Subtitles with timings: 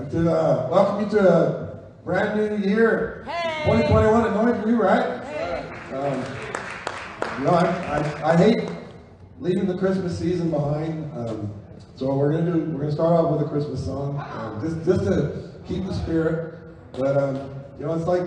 [0.00, 3.64] like to uh, welcome you to a brand new year, Hey.
[3.64, 4.28] 2021.
[4.28, 5.22] Anointed you, right?
[5.24, 5.64] Hey.
[5.92, 6.24] Um,
[7.38, 8.70] you know, I, I, I hate
[9.40, 11.12] leaving the Christmas season behind.
[11.14, 11.52] Um,
[11.96, 15.04] so we're gonna do we're gonna start off with a Christmas song, um, just just
[15.04, 16.58] to keep the spirit.
[16.92, 17.36] But um,
[17.78, 18.26] you know, it's like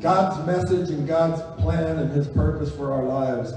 [0.00, 3.54] God's message and God's plan and His purpose for our lives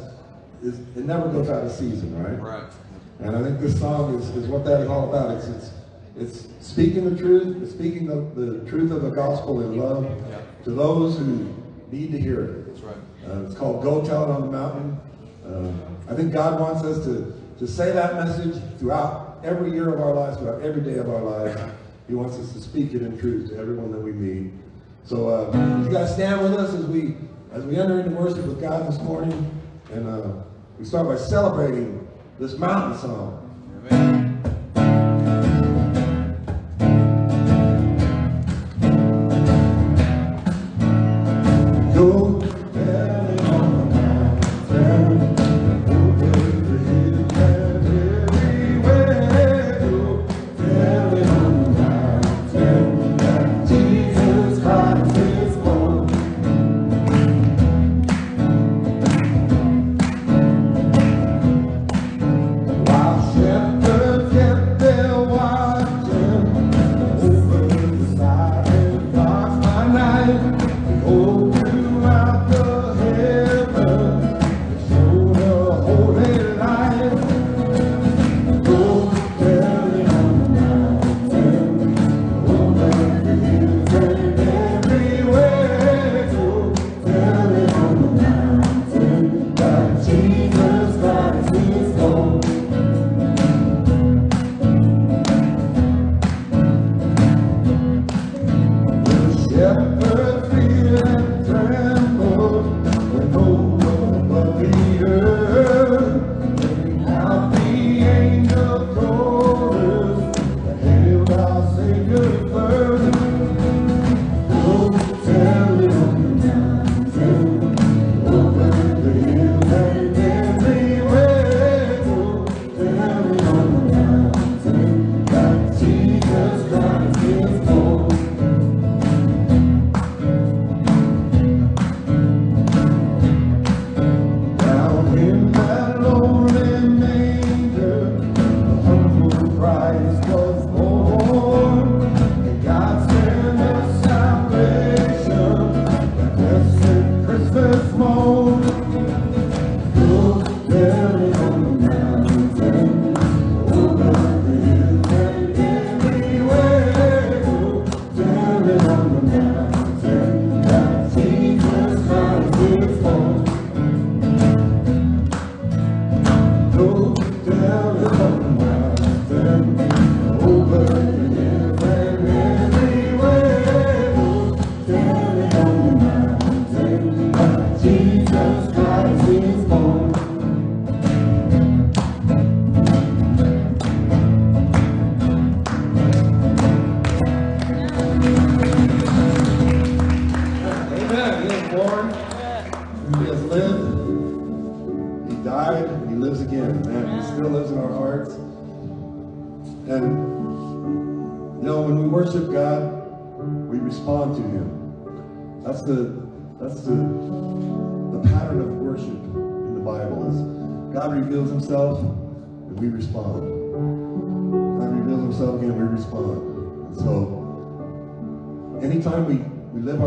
[0.63, 2.39] is it never goes out of season, right?
[2.39, 2.71] Right.
[3.19, 5.37] And I think this song is, is what that is all about.
[5.37, 5.71] It's, it's,
[6.17, 10.39] it's speaking the truth, it's speaking the, the truth of the gospel in love Yeah.
[10.65, 11.53] to those who
[11.91, 12.67] need to hear it.
[12.67, 12.95] That's right.
[13.27, 14.99] Uh, it's called Go Tell It on the Mountain.
[15.45, 20.01] Um, I think God wants us to, to say that message throughout every year of
[20.01, 21.59] our lives, throughout every day of our lives.
[22.07, 24.51] He wants us to speak it in truth to everyone that we meet.
[25.05, 27.15] So uh, you guys stand with us as we
[27.53, 29.49] as we enter into worship with God this morning,
[29.91, 30.31] and uh,
[30.79, 32.07] we start by celebrating
[32.39, 33.81] this mountain song.
[33.91, 34.30] Amen.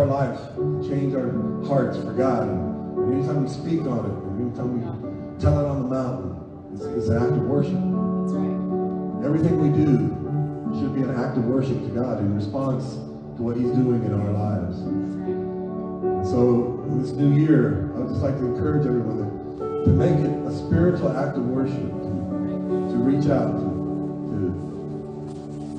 [0.04, 1.32] Our lives, change our
[1.66, 5.82] hearts for God, and anytime we speak on it, and anytime we tell it on
[5.82, 6.36] the mountain,
[6.74, 7.72] it's, it's an act of worship.
[7.72, 9.24] That's right.
[9.24, 10.12] Everything we do
[10.78, 12.94] should be an act of worship to God in response
[13.36, 14.76] to what He's doing in our lives.
[14.84, 16.26] Right.
[16.26, 20.20] So, in this new year, I would just like to encourage everyone to, to make
[20.20, 22.12] it a spiritual act of worship, to,
[22.92, 23.68] to reach out, to,
[24.28, 24.52] to,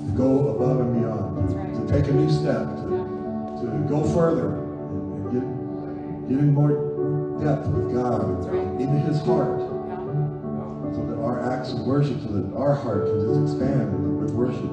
[0.02, 1.74] to go above and beyond, to, right.
[1.78, 2.95] to take a new step, to,
[3.88, 8.82] go further and, get, get in more depth with God, right.
[8.82, 10.94] into His heart, Yeah.
[10.94, 14.72] so that our acts of worship, so that our heart can just expand with worship.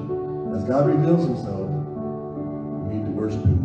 [0.55, 3.62] As God reveals Himself, we need to worship Him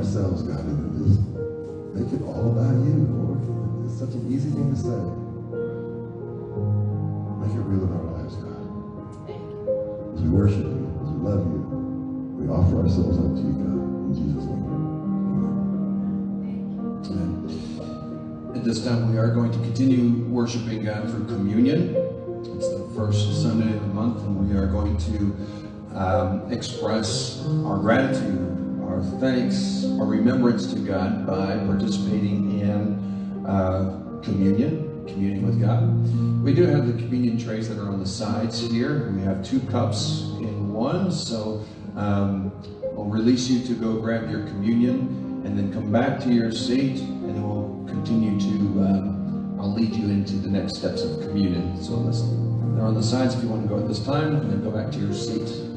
[0.00, 1.20] ourselves, God, and just
[1.92, 3.84] make it all about you, Lord.
[3.84, 4.96] It's such an easy thing to say.
[7.36, 8.64] Make it real in our lives, God.
[10.14, 11.60] As we worship you, as we love you,
[12.32, 13.76] we offer ourselves up to you, God.
[14.08, 14.64] In Jesus' name.
[17.04, 18.56] Amen.
[18.56, 21.94] At this time, we are going to continue worshiping God through communion.
[22.56, 25.36] It's the first Sunday of the month, and we are going to
[25.94, 28.56] um, express our gratitude,
[29.00, 36.44] our thanks, our remembrance to God by participating in uh, communion, communing with God.
[36.44, 39.10] We do have the communion trays that are on the sides here.
[39.12, 41.64] We have two cups in one, so
[41.96, 42.52] um,
[42.92, 47.00] we'll release you to go grab your communion and then come back to your seat,
[47.00, 48.56] and then we'll continue to.
[48.84, 51.82] Um, I'll lead you into the next steps of communion.
[51.82, 54.50] So let's, they're on the sides if you want to go at this time, and
[54.50, 55.69] then go back to your seat.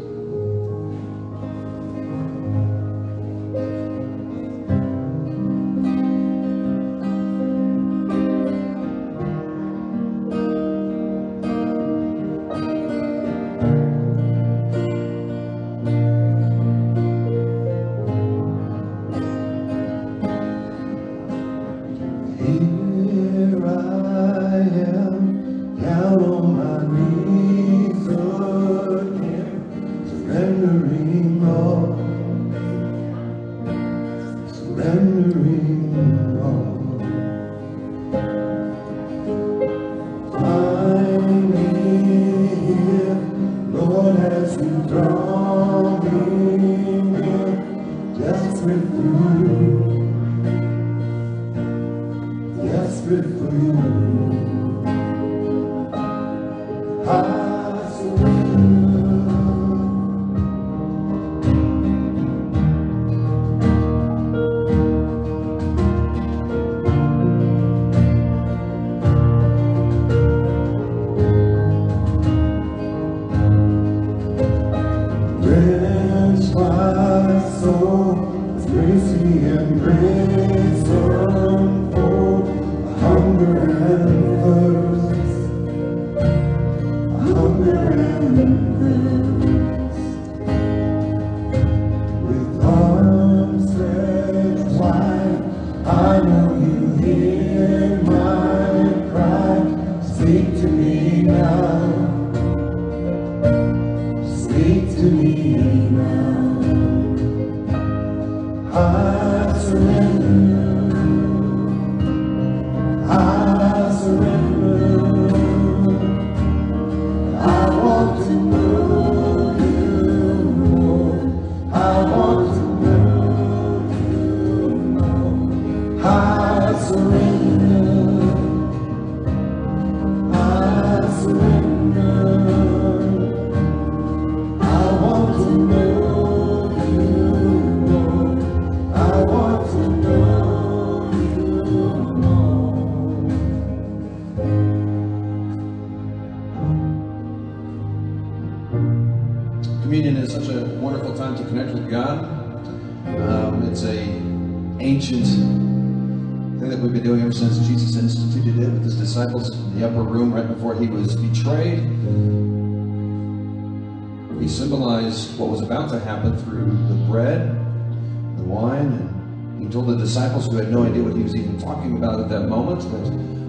[170.13, 173.07] Disciples who had no idea what he was even talking about at that moment that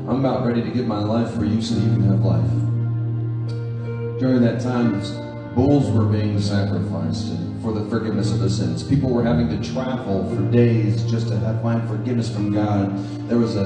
[0.08, 4.18] I'm about ready to give my life for you so you can have life.
[4.18, 4.98] During that time,
[5.54, 8.82] bulls were being sacrificed for the forgiveness of the sins.
[8.82, 12.96] People were having to travel for days just to have find forgiveness from God.
[13.28, 13.64] There was a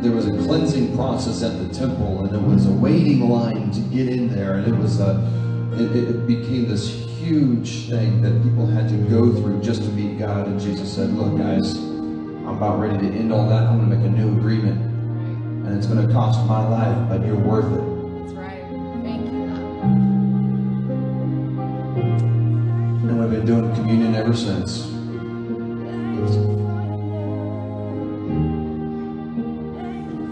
[0.00, 3.80] there was a cleansing process at the temple, and it was a waiting line to
[3.94, 5.20] get in there, and it was a
[5.74, 6.88] it it became this
[7.18, 10.46] huge thing that people had to go through just to meet God.
[10.46, 11.87] And Jesus said, "Look, guys,
[12.48, 13.64] I'm about ready to end all that.
[13.64, 14.80] I'm going to make a new agreement,
[15.66, 17.84] and it's going to cost my life, but you're worth it."
[18.20, 18.64] That's right.
[19.02, 19.44] Thank you.
[23.06, 24.86] And we've been doing communion ever since.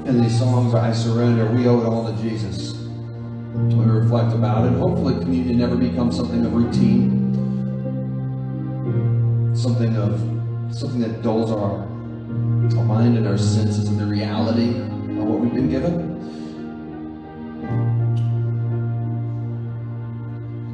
[0.09, 2.73] In these songs, I surrender, we owe it all to Jesus.
[3.53, 4.73] We reflect about it.
[4.79, 7.35] Hopefully, communion never becomes something of routine,
[9.55, 10.19] something of
[10.75, 11.87] something that dulls our,
[12.75, 16.17] our mind and our senses of the reality of what we've been given.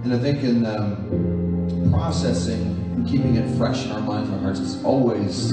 [0.04, 2.62] And I think in um, processing
[2.94, 5.52] and keeping it fresh in our minds and our hearts is always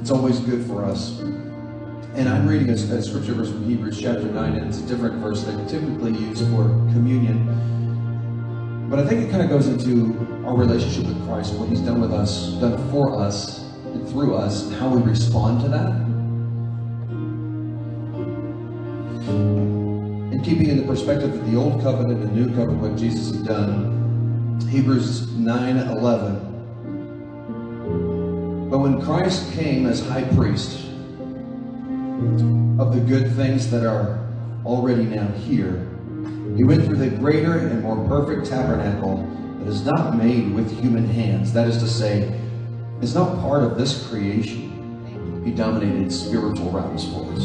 [0.00, 1.20] it's always good for us.
[2.14, 5.14] And I'm reading a, a scripture verse from Hebrews chapter 9, and it's a different
[5.16, 8.88] verse that typically use for communion.
[8.90, 12.00] But I think it kind of goes into our relationship with Christ, what He's done
[12.00, 13.61] with us, done for us,
[14.08, 15.90] through us, and how we respond to that.
[20.32, 23.34] And keeping in the perspective of the old covenant and the new covenant, what Jesus
[23.34, 26.52] has done, Hebrews 9 11.
[28.70, 30.86] But when Christ came as high priest
[32.78, 34.26] of the good things that are
[34.64, 35.88] already now here,
[36.56, 41.06] he went through the greater and more perfect tabernacle that is not made with human
[41.06, 41.52] hands.
[41.52, 42.40] That is to say,
[43.02, 45.42] is not part of this creation.
[45.44, 47.42] He dominated spiritual realms for us.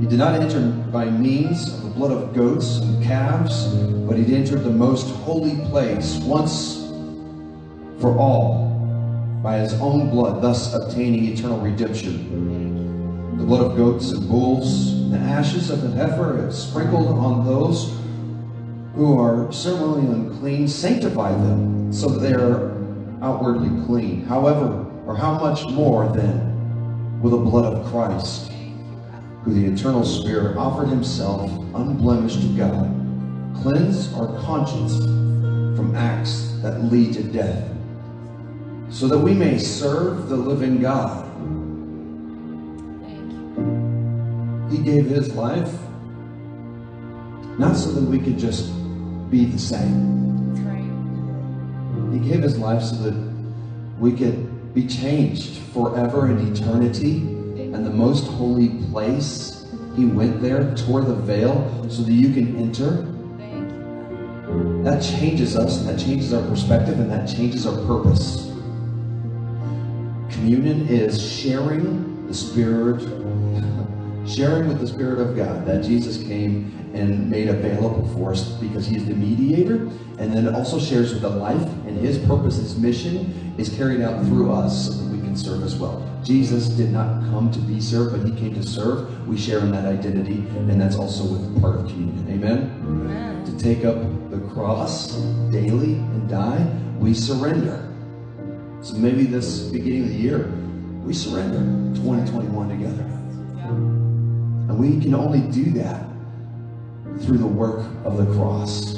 [0.00, 3.68] He did not enter by means of the blood of goats and calves,
[4.08, 6.88] but he entered the most holy place once
[8.00, 8.66] for all
[9.44, 13.36] by his own blood, thus obtaining eternal redemption.
[13.38, 17.46] The blood of goats and bulls, and the ashes of the heifer is sprinkled on
[17.46, 17.96] those
[18.94, 22.77] who are ceremonially unclean, sanctify them so that they are
[23.22, 24.24] outwardly clean.
[24.24, 28.52] However, or how much more then will the blood of Christ,
[29.42, 32.94] who the eternal Spirit offered himself unblemished to God,
[33.62, 34.96] cleanse our conscience
[35.76, 37.68] from acts that lead to death,
[38.90, 41.24] so that we may serve the living God.
[44.70, 45.72] He gave his life
[47.58, 48.70] not so that we could just
[49.30, 50.27] be the same.
[52.12, 53.14] He gave his life so that
[53.98, 57.18] we could be changed forever in eternity.
[57.72, 62.56] And the most holy place, he went there, tore the veil so that you can
[62.56, 63.04] enter.
[64.84, 68.46] That changes us, and that changes our perspective, and that changes our purpose.
[70.30, 73.02] Communion is sharing the Spirit,
[74.26, 78.86] sharing with the Spirit of God that Jesus came and made available for us because
[78.86, 82.78] He is the mediator, and then also shares with the life and His purpose, His
[82.78, 86.04] mission is carried out through us so that we can serve as well.
[86.22, 89.26] Jesus did not come to be served, but He came to serve.
[89.26, 92.26] We share in that identity, and that's also with part of communion.
[92.30, 93.44] Amen Amen.
[93.44, 93.96] to take up
[94.30, 95.14] the cross
[95.50, 96.64] daily and die,
[96.98, 97.84] we surrender.
[98.80, 100.52] So maybe this beginning of the year,
[101.02, 101.58] we surrender
[101.96, 103.04] 2021 together.
[103.56, 103.68] Yeah.
[103.68, 106.06] And we can only do that
[107.22, 108.97] through the work of the cross.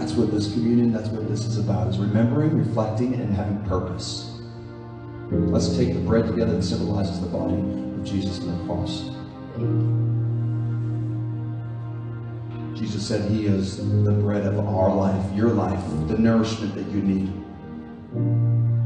[0.00, 4.40] That's what this communion, that's what this is about, is remembering, reflecting, and having purpose.
[5.30, 9.10] Let's take the bread together that symbolizes the body of Jesus on the cross.
[12.80, 17.02] Jesus said he is the bread of our life, your life, the nourishment that you
[17.02, 17.30] need.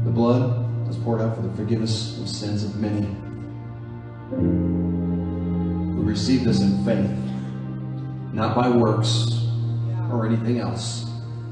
[0.03, 3.07] The blood was poured out for the forgiveness of sins of many.
[5.95, 7.09] We receive this in faith,
[8.33, 9.44] not by works.
[10.11, 11.05] Or anything else.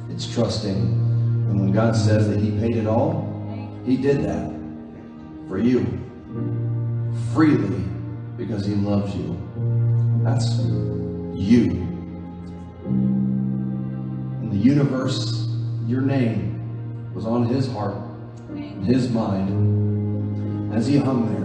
[0.10, 0.76] It's trusting.
[0.76, 3.30] And when God says that he paid it all,
[3.86, 4.52] he did that
[5.48, 5.86] for you
[7.34, 7.84] freely
[8.38, 9.38] because he loves you.
[10.24, 10.60] That's
[11.36, 11.72] you.
[14.42, 15.48] In the universe,
[15.86, 17.98] your name was on his heart.
[18.86, 21.44] His mind, as he hung there.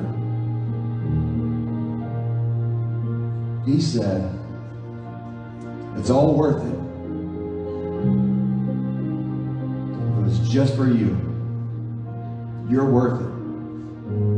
[3.64, 4.30] He said,
[5.96, 6.87] It's all worth it.
[10.48, 11.16] Just for you.
[12.68, 13.28] You're worth it.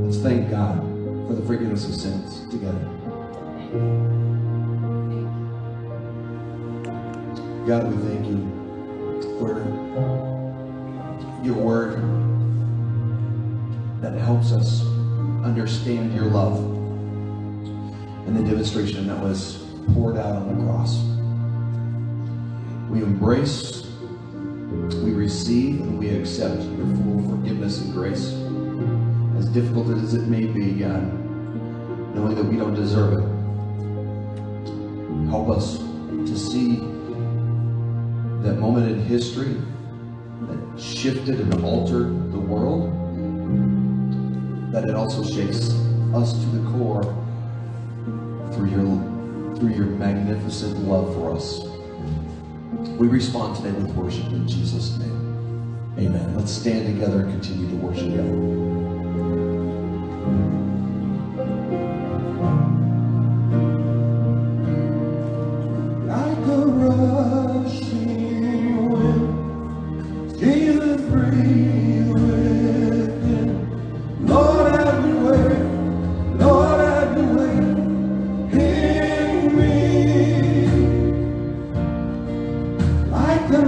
[0.04, 0.80] Let's thank God
[1.28, 2.78] for the forgiveness of sins together.
[7.66, 8.38] God, we thank you
[9.38, 9.60] for
[11.44, 12.00] your word
[14.02, 14.82] that helps us
[15.44, 16.58] understand your love
[18.26, 20.98] and the demonstration that was poured out on the cross.
[22.90, 23.89] We embrace,
[24.94, 28.32] we receive, and we accept your full forgiveness and grace.
[29.38, 31.02] As difficult as it may be, God,
[32.14, 33.24] knowing that we don't deserve it.
[35.30, 36.76] Help us to see
[38.42, 39.56] that moment in history
[40.42, 42.90] that shifted and altered the world,
[44.72, 45.70] that it also shakes
[46.14, 47.02] us to the core
[48.52, 51.69] through your through your magnificent love for us.
[52.88, 55.94] We respond today with worship in Jesus' name.
[55.98, 56.34] Amen.
[56.34, 58.79] Let's stand together and continue to worship God.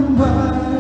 [0.03, 0.72] away.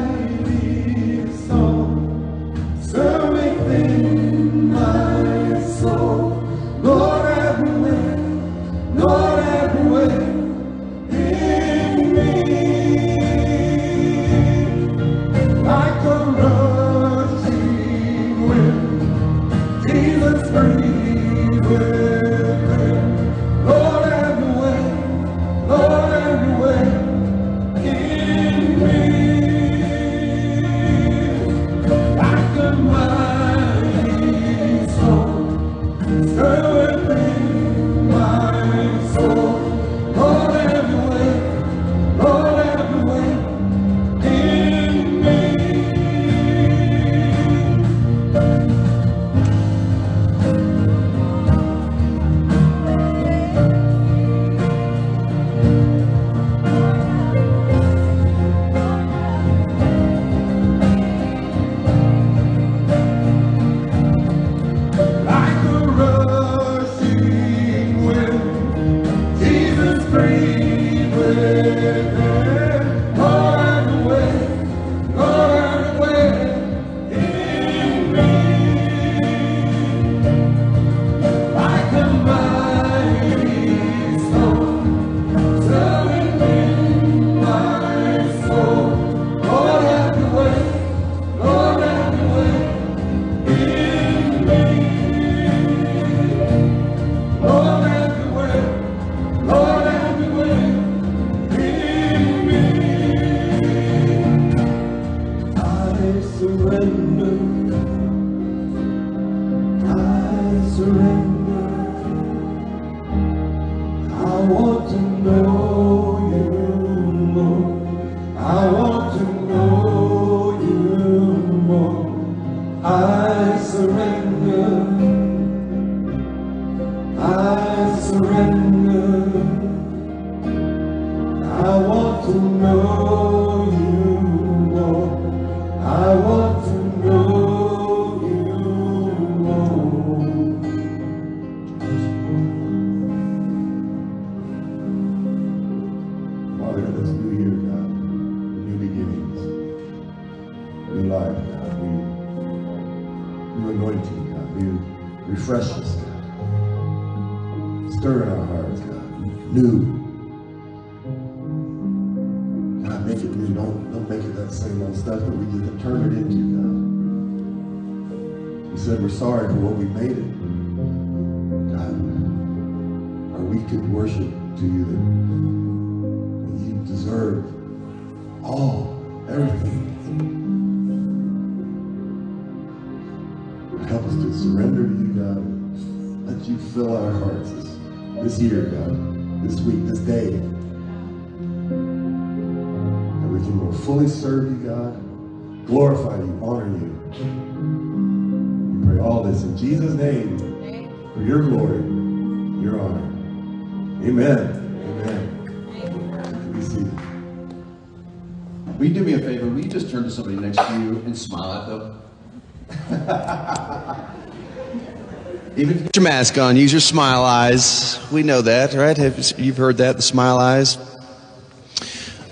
[215.92, 216.56] Put your mask on.
[216.56, 217.98] Use your smile eyes.
[218.10, 218.96] We know that, right?
[218.96, 220.78] Have, you've heard that, the smile eyes.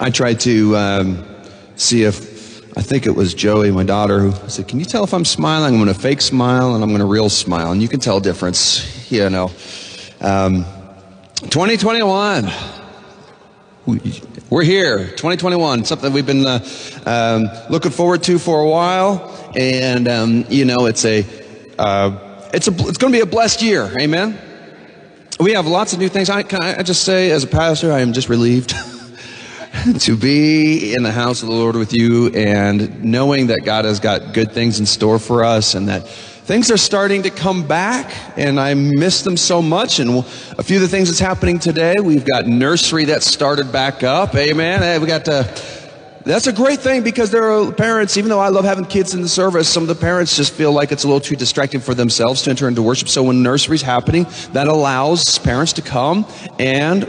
[0.00, 1.26] I tried to um,
[1.76, 5.12] see if I think it was Joey, my daughter, who said, "Can you tell if
[5.12, 5.74] I'm smiling?
[5.74, 8.16] I'm going to fake smile and I'm going to real smile, and you can tell
[8.16, 9.50] a difference." You know,
[10.22, 10.64] um,
[11.50, 12.50] 2021.
[13.84, 16.66] We- We're here, 2021, something we've been uh,
[17.04, 21.26] um, looking forward to for a while, and um, you know, it's a
[21.78, 23.92] uh, it's a it's going to be a blessed year.
[24.00, 24.38] Amen.
[25.38, 26.28] We have lots of new things.
[26.28, 28.74] I can I just say, as a pastor, I am just relieved
[30.00, 34.00] to be in the house of the Lord with you, and knowing that God has
[34.00, 38.12] got good things in store for us, and that things are starting to come back,
[38.36, 39.98] and I miss them so much.
[39.98, 40.24] And
[40.58, 44.34] a few of the things that's happening today, we've got nursery that started back up.
[44.34, 45.00] Amen.
[45.00, 45.79] We got to.
[46.24, 49.22] That's a great thing because there are parents, even though I love having kids in
[49.22, 51.94] the service, some of the parents just feel like it's a little too distracting for
[51.94, 53.08] themselves to enter into worship.
[53.08, 56.26] So when nursery's happening, that allows parents to come
[56.58, 57.08] and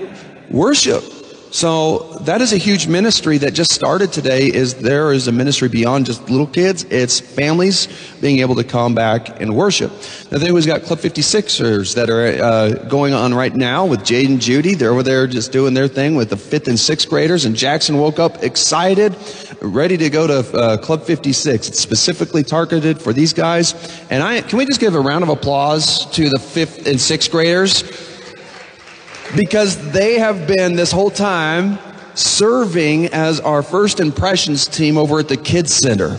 [0.49, 1.03] worship.
[1.51, 5.67] So that is a huge ministry that just started today is there is a ministry
[5.67, 6.85] beyond just little kids.
[6.85, 7.89] It's families
[8.21, 9.91] being able to come back and worship.
[10.29, 14.29] The thing we've got Club 56ers that are uh, going on right now with Jade
[14.29, 14.75] and Judy.
[14.75, 17.43] They're over there just doing their thing with the fifth and sixth graders.
[17.43, 19.13] And Jackson woke up excited,
[19.61, 21.67] ready to go to uh, Club 56.
[21.67, 23.73] It's specifically targeted for these guys.
[24.09, 27.29] And I, can we just give a round of applause to the fifth and sixth
[27.29, 28.10] graders?
[29.35, 31.77] Because they have been this whole time
[32.15, 36.17] serving as our first impressions team over at the Kids Center.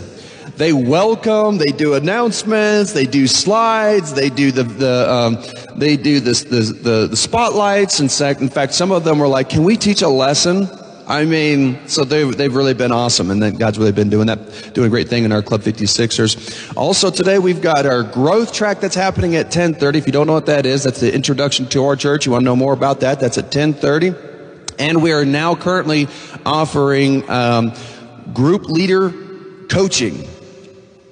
[0.57, 5.37] They welcome, they do announcements, they do slides, they do the, the um,
[5.75, 7.99] they do this, the, the, the spotlights.
[7.99, 10.67] In fact, in fact, some of them were like, "Can we teach a lesson?"
[11.07, 14.73] I mean, so they've, they've really been awesome, and then God's really been doing that,
[14.73, 16.75] doing a great thing in our Club 56ers.
[16.77, 19.95] Also, today we've got our growth track that's happening at 10:30.
[19.97, 22.25] If you don't know what that is, that's the introduction to our church.
[22.25, 23.19] You want to know more about that?
[23.19, 24.15] That's at 10:30.
[24.79, 26.07] And we are now currently
[26.45, 27.73] offering um,
[28.33, 29.13] group leader
[29.69, 30.27] coaching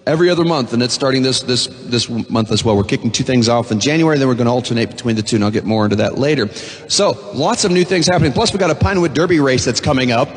[0.06, 2.76] every other month, and it's starting this this this month as well.
[2.76, 5.38] We're kicking two things off in January, then we're going to alternate between the two,
[5.38, 6.48] and I'll get more into that later.
[6.88, 8.32] So, lots of new things happening.
[8.32, 10.30] Plus, we got a Pinewood Derby race that's coming up.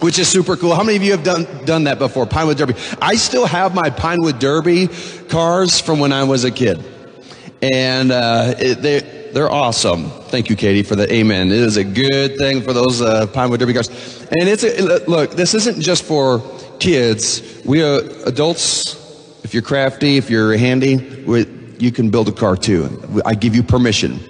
[0.00, 0.74] Which is super cool.
[0.74, 2.26] How many of you have done done that before?
[2.26, 2.74] Pinewood Derby.
[3.00, 4.88] I still have my Pinewood Derby
[5.28, 6.84] cars from when I was a kid,
[7.62, 9.00] and uh, it, they
[9.32, 10.10] they're awesome.
[10.28, 11.46] Thank you, Katie, for the amen.
[11.46, 13.88] It is a good thing for those uh, Pinewood Derby cars,
[14.38, 15.30] and it's a, look.
[15.30, 16.42] This isn't just for
[16.80, 17.62] kids.
[17.64, 18.94] We are adults.
[19.44, 21.46] If you're crafty, if you're handy, we,
[21.78, 23.22] you can build a car too.
[23.24, 24.20] I give you permission.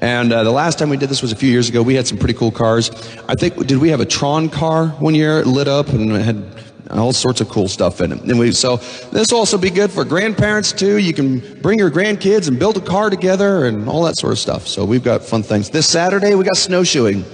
[0.00, 1.82] And uh, the last time we did this was a few years ago.
[1.82, 2.90] We had some pretty cool cars.
[3.28, 5.38] I think did we have a Tron car one year?
[5.40, 6.44] It lit up and had
[6.90, 8.20] all sorts of cool stuff in it.
[8.22, 8.78] And we so
[9.12, 10.98] this will also be good for grandparents too.
[10.98, 14.38] You can bring your grandkids and build a car together and all that sort of
[14.38, 14.66] stuff.
[14.66, 15.70] So we've got fun things.
[15.70, 17.24] This Saturday we got snowshoeing.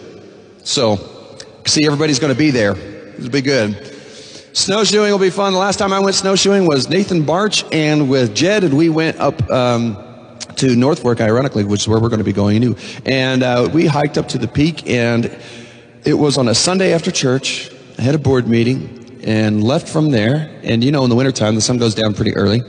[0.63, 0.99] So
[1.65, 2.77] see everybody's going to be there.
[2.77, 3.98] It'll be good.
[4.53, 5.53] Snowshoeing will be fun.
[5.53, 9.19] The last time I went snowshoeing was Nathan Barch and with Jed, and we went
[9.19, 9.97] up um,
[10.57, 12.75] to North Fork, ironically, which is where we're going to be going new.
[13.05, 15.27] And uh, we hiked up to the peak, and
[16.05, 17.71] it was on a Sunday after church.
[17.99, 20.51] I had a board meeting and left from there.
[20.63, 22.63] And you know, in the wintertime, the sun goes down pretty early.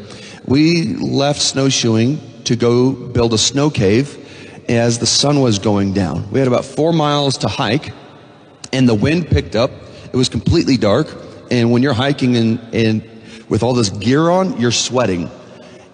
[0.46, 4.18] We left snowshoeing to go build a snow cave
[4.68, 6.30] as the sun was going down.
[6.32, 7.94] We had about four miles to hike,
[8.74, 9.72] and the wind picked up.
[10.12, 11.08] It was completely dark,
[11.52, 13.10] and when you're hiking and, and
[13.50, 15.30] with all this gear on, you're sweating.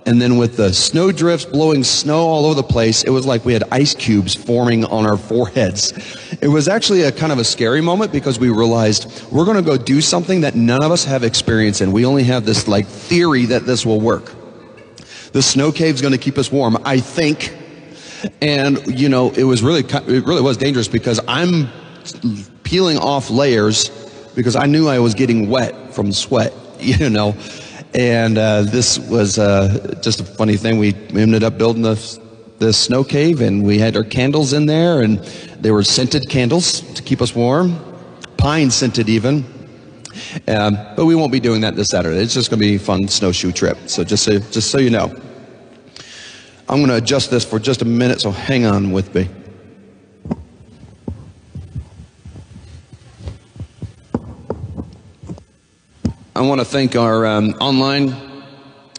[0.08, 3.44] And then with the snow drifts blowing snow all over the place, it was like
[3.44, 5.94] we had ice cubes forming on our foreheads.
[6.42, 9.64] It was actually a kind of a scary moment because we realized we're going to
[9.64, 11.92] go do something that none of us have experience in.
[11.92, 14.32] We only have this like theory that this will work.
[15.32, 17.58] The snow cave's going to keep us warm, I think.
[18.42, 21.68] And you know, it was really it really was dangerous because I'm
[22.64, 23.90] peeling off layers
[24.36, 27.36] because I knew I was getting wet from sweat, you know.
[27.94, 30.78] And uh, this was uh, just a funny thing.
[30.78, 32.20] We ended up building the,
[32.60, 35.20] the snow cave, and we had our candles in there, and
[35.62, 37.80] they were scented candles to keep us warm,
[38.38, 39.46] pine scented even.
[40.48, 42.20] Um, but we won't be doing that this Saturday.
[42.20, 43.78] It's just going to be a fun snowshoe trip.
[43.88, 45.14] So just so, just so you know,
[46.68, 48.22] I'm going to adjust this for just a minute.
[48.22, 49.30] So hang on with me.
[56.38, 58.14] I want to thank our um, online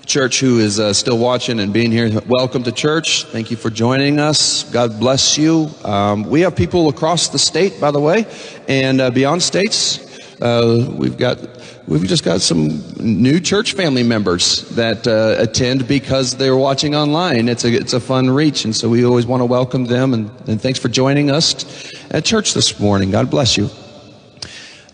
[0.07, 2.23] church who is uh, still watching and being here.
[2.27, 3.25] Welcome to church.
[3.25, 4.63] Thank you for joining us.
[4.71, 5.69] God bless you.
[5.85, 8.25] Um, we have people across the state, by the way,
[8.69, 10.19] and uh, beyond states.
[10.41, 11.39] Uh, we've got
[11.87, 17.51] we've just got some new church family members that uh, attend because they're watching online.
[17.51, 20.15] It's a it's a fun reach, and so we always want to welcome them.
[20.15, 23.11] And, and thanks for joining us at church this morning.
[23.11, 23.69] God bless you.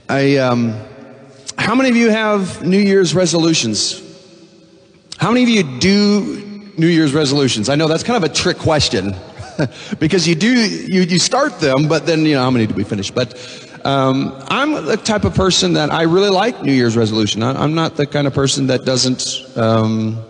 [0.09, 0.39] I.
[0.39, 0.89] Um,
[1.63, 4.03] how many of you have New Year's resolutions?
[5.17, 7.69] How many of you do New Year's resolutions?
[7.69, 9.15] I know that's kind of a trick question
[10.01, 12.83] because you do, you, you start them, but then, you know, how many do we
[12.83, 13.13] finish?
[13.13, 13.39] But
[13.85, 17.45] um, I'm the type of person that I really like New Year's resolution.
[17.45, 20.21] I, am not the kind of person that doesn't, um,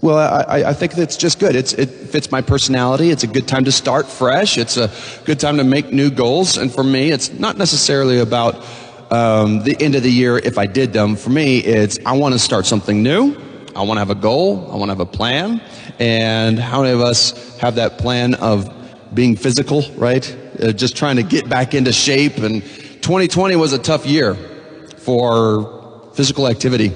[0.00, 1.56] well, I, I think it's just good.
[1.56, 3.10] It's, it fits my personality.
[3.10, 4.58] It's a good time to start fresh.
[4.58, 4.92] It's a
[5.24, 6.56] good time to make new goals.
[6.56, 8.64] And for me, it's not necessarily about
[9.10, 11.16] um, the end of the year if I did them.
[11.16, 13.36] For me, it's I want to start something new.
[13.74, 14.70] I want to have a goal.
[14.72, 15.60] I want to have a plan.
[15.98, 18.72] And how many of us have that plan of
[19.14, 20.36] being physical, right?
[20.60, 22.38] Uh, just trying to get back into shape.
[22.38, 24.34] And 2020 was a tough year
[24.98, 26.92] for physical activity.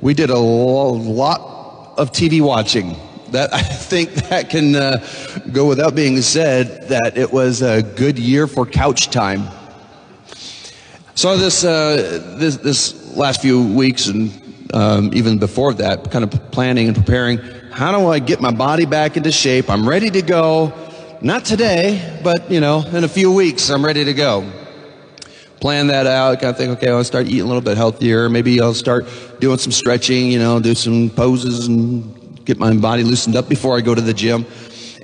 [0.00, 2.96] We did a lot of TV watching.
[3.30, 5.06] That I think that can uh,
[5.52, 6.88] go without being said.
[6.88, 9.48] That it was a good year for couch time.
[11.16, 14.30] So this uh, this this last few weeks and
[14.74, 17.38] um, even before that, kind of planning and preparing.
[17.72, 19.70] How do I get my body back into shape?
[19.70, 20.74] I'm ready to go.
[21.22, 24.46] Not today, but you know, in a few weeks, I'm ready to go.
[25.58, 26.38] Plan that out.
[26.38, 28.28] Kind of think, okay, I'll start eating a little bit healthier.
[28.28, 29.06] Maybe I'll start
[29.40, 30.30] doing some stretching.
[30.30, 34.02] You know, do some poses and get my body loosened up before I go to
[34.02, 34.44] the gym.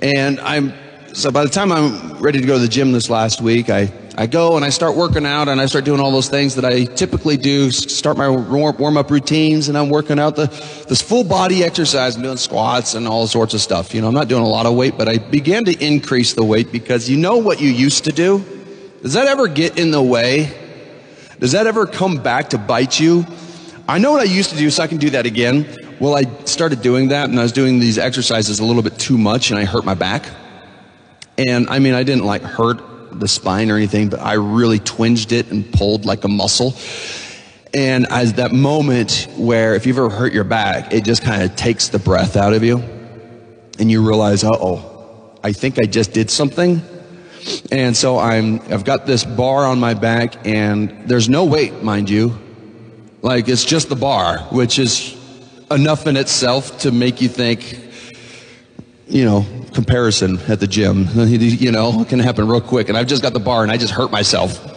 [0.03, 0.73] And I'm
[1.13, 3.91] so by the time I'm ready to go to the gym this last week, I
[4.15, 6.65] I go and I start working out and I start doing all those things that
[6.65, 10.45] I typically do, start my warm up routines and I'm working out the,
[10.87, 12.15] this full body exercise.
[12.15, 13.95] Doing squats and all sorts of stuff.
[13.95, 16.43] You know, I'm not doing a lot of weight, but I began to increase the
[16.43, 18.45] weight because you know what you used to do?
[19.01, 20.55] Does that ever get in the way?
[21.39, 23.25] Does that ever come back to bite you?
[23.87, 25.97] I know what I used to do, so I can do that again.
[25.99, 29.17] Well, I started doing that and I was doing these exercises a little bit too
[29.17, 30.25] much and I hurt my back.
[31.37, 35.31] And I mean, I didn't like hurt the spine or anything, but I really twinged
[35.31, 36.75] it and pulled like a muscle.
[37.73, 41.55] And as that moment where if you've ever hurt your back, it just kind of
[41.55, 42.77] takes the breath out of you.
[43.79, 46.81] And you realize, uh oh, I think I just did something.
[47.71, 52.09] And so I'm, I've got this bar on my back and there's no weight, mind
[52.09, 52.37] you.
[53.21, 55.17] Like it's just the bar, which is
[55.71, 57.82] enough in itself to make you think,
[59.07, 61.07] you know, comparison at the gym.
[61.15, 62.89] You know, it can happen real quick.
[62.89, 64.69] And I've just got the bar and I just hurt myself.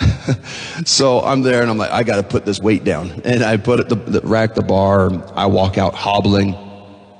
[0.84, 3.22] so I'm there and I'm like, I got to put this weight down.
[3.24, 6.54] And I put it, the, the rack, the bar, I walk out hobbling.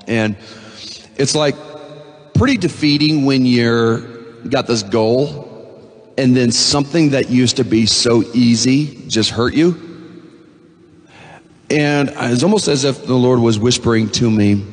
[0.07, 0.35] And
[1.17, 1.55] it's like
[2.33, 3.99] pretty defeating when you're
[4.47, 5.49] got this goal
[6.17, 9.89] and then something that used to be so easy just hurt you.
[11.69, 14.65] And it's almost as if the Lord was whispering to me,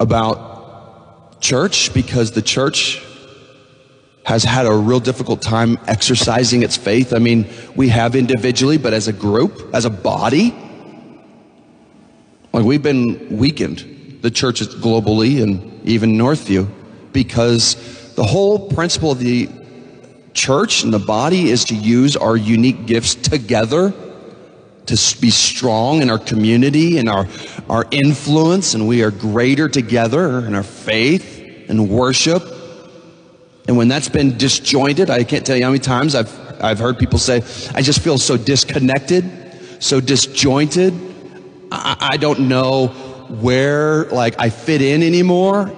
[0.00, 3.02] about church because the church
[4.24, 7.12] has had a real difficult time exercising its faith.
[7.12, 10.54] I mean, we have individually, but as a group, as a body,
[12.52, 16.68] like we've been weakened, the churches globally and even Northview,
[17.12, 17.76] because
[18.16, 19.48] the whole principle of the
[20.34, 23.94] church and the body is to use our unique gifts together
[24.88, 27.26] to be strong in our community and our,
[27.68, 32.42] our influence, and we are greater together in our faith and worship.
[33.66, 36.98] And when that's been disjointed, I can't tell you how many times I've, I've heard
[36.98, 37.42] people say,
[37.74, 39.24] I just feel so disconnected,
[39.82, 40.94] so disjointed.
[41.70, 42.88] I, I don't know
[43.28, 45.70] where like I fit in anymore.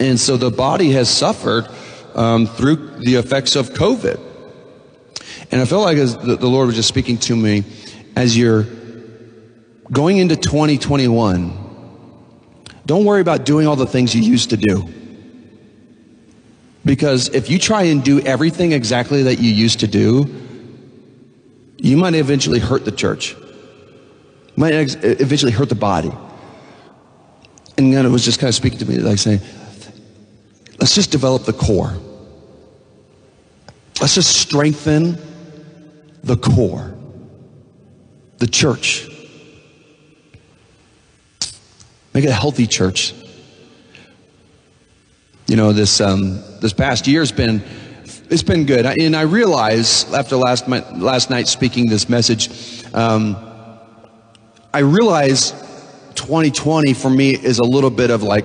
[0.00, 1.68] And so the body has suffered
[2.14, 4.18] um, through the effects of COVID.
[5.50, 7.64] And I felt like as the, the Lord was just speaking to me
[8.18, 8.66] as you're
[9.92, 11.56] going into 2021,
[12.84, 14.92] don't worry about doing all the things you used to do.
[16.84, 20.26] Because if you try and do everything exactly that you used to do,
[21.76, 23.36] you might eventually hurt the church.
[23.36, 26.10] You might eventually hurt the body.
[27.76, 29.38] And then it was just kind of speaking to me, like saying,
[30.80, 31.96] let's just develop the core.
[34.00, 35.18] Let's just strengthen
[36.24, 36.97] the core
[38.38, 39.08] the church.
[42.14, 43.14] Make it a healthy church.
[45.46, 47.62] You know, this um, this past year's been
[48.30, 53.36] it's been good, and I realize after last my, last night speaking this message, um,
[54.72, 55.52] I realize
[56.14, 58.44] 2020 for me is a little bit of like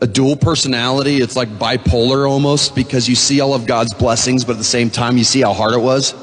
[0.00, 1.16] a dual personality.
[1.16, 4.90] It's like bipolar almost because you see all of God's blessings, but at the same
[4.90, 6.14] time you see how hard it was.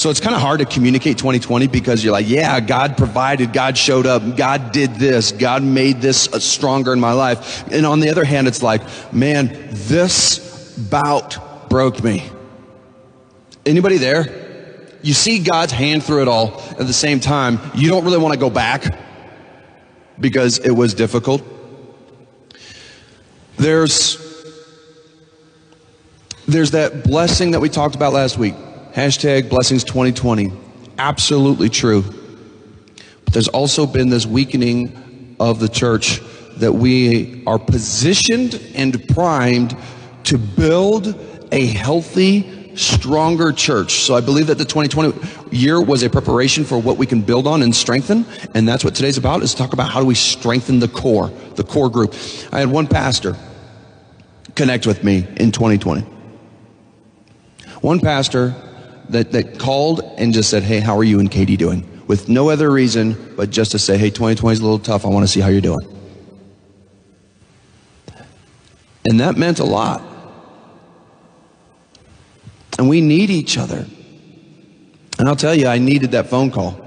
[0.00, 3.76] So it's kind of hard to communicate 2020 because you're like, yeah, God provided, God
[3.76, 7.70] showed up, God did this, God made this uh, stronger in my life.
[7.70, 8.80] And on the other hand, it's like,
[9.12, 12.26] man, this bout broke me.
[13.66, 14.96] Anybody there?
[15.02, 16.62] You see God's hand through it all.
[16.70, 18.98] At the same time, you don't really want to go back
[20.18, 21.42] because it was difficult.
[23.58, 24.16] There's
[26.48, 28.54] there's that blessing that we talked about last week.
[28.92, 30.52] Hashtag blessings 2020.
[30.98, 32.02] Absolutely true.
[33.24, 36.20] But there's also been this weakening of the church
[36.56, 39.76] that we are positioned and primed
[40.24, 41.14] to build
[41.52, 43.92] a healthy, stronger church.
[43.92, 47.46] So I believe that the 2020 year was a preparation for what we can build
[47.46, 48.26] on and strengthen.
[48.56, 51.64] And that's what today's about is talk about how do we strengthen the core, the
[51.64, 52.12] core group.
[52.50, 53.36] I had one pastor
[54.56, 56.00] connect with me in 2020.
[57.82, 58.54] One pastor
[59.12, 61.86] that, that called and just said, Hey, how are you and Katie doing?
[62.06, 65.04] With no other reason but just to say, Hey, 2020 is a little tough.
[65.04, 65.96] I want to see how you're doing.
[69.08, 70.02] And that meant a lot.
[72.78, 73.86] And we need each other.
[75.18, 76.86] And I'll tell you, I needed that phone call.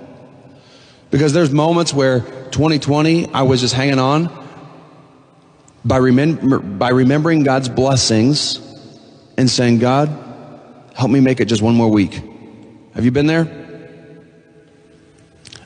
[1.12, 4.32] Because there's moments where 2020, I was just hanging on
[5.86, 8.60] by, remember, by remembering God's blessings
[9.38, 10.10] and saying, God,
[10.94, 12.22] Help me make it just one more week.
[12.94, 13.48] Have you been there?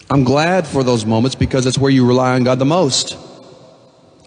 [0.10, 3.18] I'm glad for those moments because it's where you rely on God the most.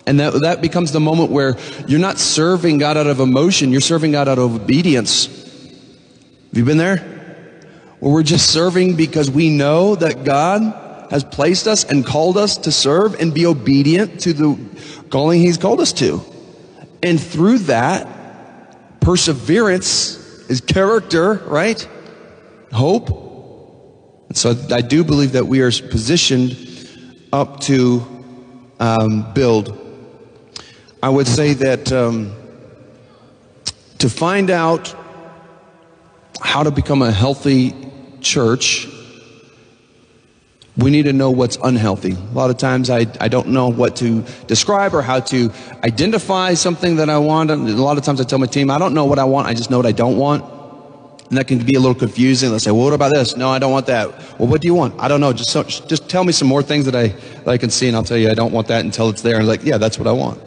[0.06, 3.80] And that, that becomes the moment where you're not serving God out of emotion, you're
[3.80, 5.26] serving God out of obedience.
[5.26, 6.98] Have you been there?
[8.00, 12.58] Where we're just serving because we know that God has placed us and called us
[12.58, 14.58] to serve and be obedient to the
[15.10, 16.22] calling He's called us to.
[17.02, 20.19] And through that, perseverance
[20.50, 21.88] is character, right?
[22.72, 23.08] Hope.
[24.28, 26.56] And so I do believe that we are positioned
[27.32, 28.04] up to
[28.80, 29.78] um, build.
[31.02, 32.34] I would say that um,
[33.98, 34.94] to find out
[36.40, 37.72] how to become a healthy
[38.20, 38.88] church,
[40.82, 42.12] we need to know what's unhealthy.
[42.12, 45.52] A lot of times I, I don't know what to describe or how to
[45.84, 47.50] identify something that I want.
[47.50, 49.54] A lot of times I tell my team, I don't know what I want, I
[49.54, 50.44] just know what I don't want.
[51.28, 52.50] And that can be a little confusing.
[52.50, 53.36] They'll say, well, what about this?
[53.36, 54.08] No, I don't want that.
[54.38, 55.00] Well, what do you want?
[55.00, 55.32] I don't know.
[55.32, 57.96] Just, so, just tell me some more things that I, that I can see and
[57.96, 59.38] I'll tell you I don't want that until it's there.
[59.38, 60.42] And like, yeah, that's what I want.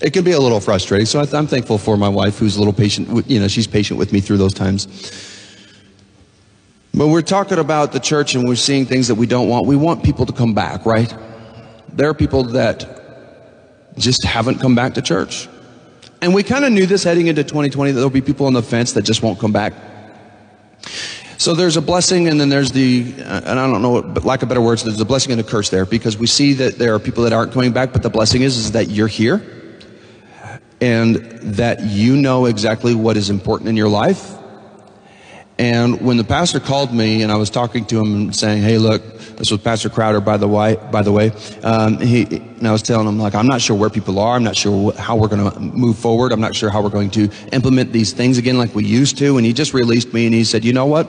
[0.00, 1.06] It can be a little frustrating.
[1.06, 3.28] So I'm thankful for my wife who's a little patient.
[3.30, 4.88] You know, she's patient with me through those times.
[6.94, 9.66] But we're talking about the church and we're seeing things that we don't want.
[9.66, 11.12] We want people to come back, right?
[11.88, 13.00] There are people that
[13.96, 15.48] just haven't come back to church.
[16.20, 18.62] And we kind of knew this heading into 2020 that there'll be people on the
[18.62, 19.72] fence that just won't come back.
[21.38, 24.42] So there's a blessing and then there's the, uh, and I don't know, but lack
[24.42, 26.94] of better words, there's a blessing and a curse there because we see that there
[26.94, 29.42] are people that aren't coming back, but the blessing is, is that you're here
[30.80, 34.36] and that you know exactly what is important in your life.
[35.62, 38.78] And when the pastor called me and I was talking to him and saying, "Hey,
[38.78, 39.00] look,
[39.36, 40.76] this was Pastor Crowder, by the way.
[40.90, 41.30] By the way,
[41.62, 42.24] um, he
[42.58, 44.34] and I was telling him like, I'm not sure where people are.
[44.34, 46.32] I'm not sure wh- how we're going to move forward.
[46.32, 49.36] I'm not sure how we're going to implement these things again like we used to.
[49.36, 51.06] And he just released me and he said, "You know what?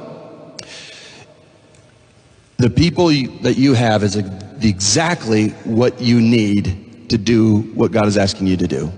[2.58, 4.24] The people you, that you have is a,
[4.62, 8.93] exactly what you need to do what God is asking you to do."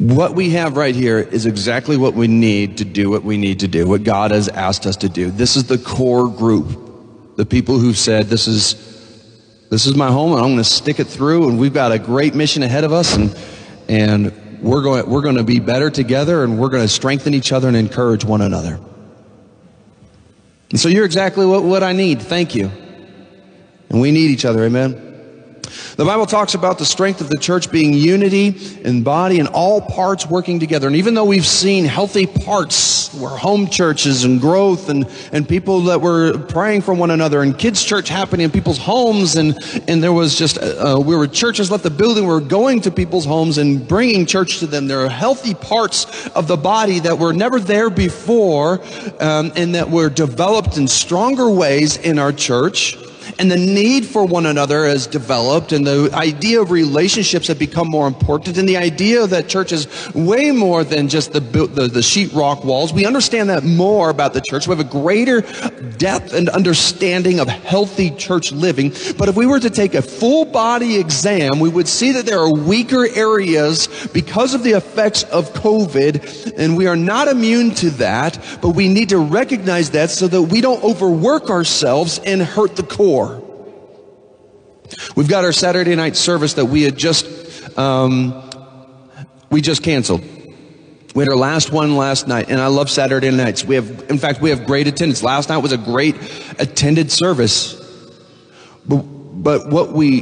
[0.00, 3.60] What we have right here is exactly what we need to do what we need
[3.60, 5.30] to do, what God has asked us to do.
[5.30, 7.36] This is the core group.
[7.36, 8.76] The people who've said, this is,
[9.68, 11.98] this is my home and I'm going to stick it through and we've got a
[11.98, 13.36] great mission ahead of us and,
[13.90, 17.52] and we're going, we're going to be better together and we're going to strengthen each
[17.52, 18.80] other and encourage one another.
[20.70, 22.22] And so you're exactly what, what I need.
[22.22, 22.70] Thank you.
[23.90, 24.64] And we need each other.
[24.64, 25.09] Amen.
[26.00, 29.82] The Bible talks about the strength of the church being unity in body and all
[29.82, 30.86] parts working together.
[30.86, 35.82] And even though we've seen healthy parts where home churches and growth and, and people
[35.82, 40.02] that were praying for one another and kids church happening in people's homes and, and
[40.02, 42.24] there was just, uh, we were churches left the building.
[42.24, 44.88] We were going to people's homes and bringing church to them.
[44.88, 48.80] There are healthy parts of the body that were never there before
[49.20, 52.96] um, and that were developed in stronger ways in our church
[53.38, 57.88] and the need for one another has developed and the idea of relationships have become
[57.88, 62.00] more important and the idea that church is way more than just the, the, the
[62.00, 62.92] sheetrock walls.
[62.92, 64.66] We understand that more about the church.
[64.66, 65.42] We have a greater
[65.98, 68.90] depth and understanding of healthy church living.
[69.18, 72.38] But if we were to take a full body exam, we would see that there
[72.38, 77.90] are weaker areas because of the effects of COVID and we are not immune to
[77.90, 82.76] that, but we need to recognize that so that we don't overwork ourselves and hurt
[82.76, 83.19] the core.
[85.14, 87.26] We've got our Saturday night service that we had just
[87.78, 88.50] um,
[89.50, 90.22] we just canceled.
[91.14, 93.64] We had our last one last night, and I love Saturday nights.
[93.64, 95.24] We have, in fact, we have great attendance.
[95.24, 96.14] Last night was a great
[96.60, 97.74] attended service.
[98.86, 100.20] But, but what we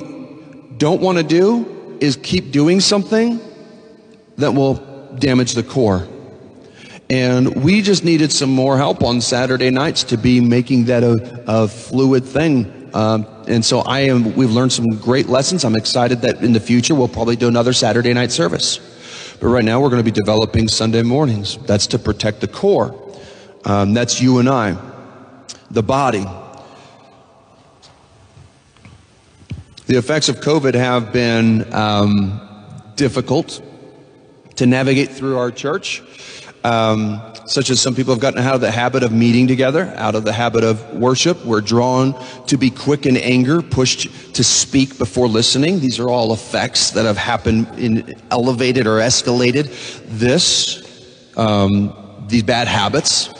[0.78, 3.38] don't want to do is keep doing something
[4.36, 4.74] that will
[5.18, 6.09] damage the core.
[7.11, 11.44] And we just needed some more help on Saturday nights to be making that a,
[11.46, 12.78] a fluid thing.
[12.95, 15.64] Um, and so I am, we've learned some great lessons.
[15.64, 18.78] I'm excited that in the future we'll probably do another Saturday night service.
[19.41, 21.59] But right now we're going to be developing Sunday mornings.
[21.59, 22.95] That's to protect the core.
[23.64, 24.76] Um, that's you and I,
[25.70, 26.26] the body.
[29.86, 32.41] The effects of COVID have been um,
[32.97, 33.62] difficult
[34.57, 36.03] to navigate through our church.
[36.64, 40.14] Um, such as some people have gotten out of the habit of meeting together, out
[40.14, 41.42] of the habit of worship.
[41.46, 42.14] We're drawn
[42.46, 45.80] to be quick in anger, pushed to speak before listening.
[45.80, 49.70] These are all effects that have happened in elevated or escalated
[50.07, 50.82] this,
[51.38, 51.94] um,
[52.28, 53.30] these bad habits.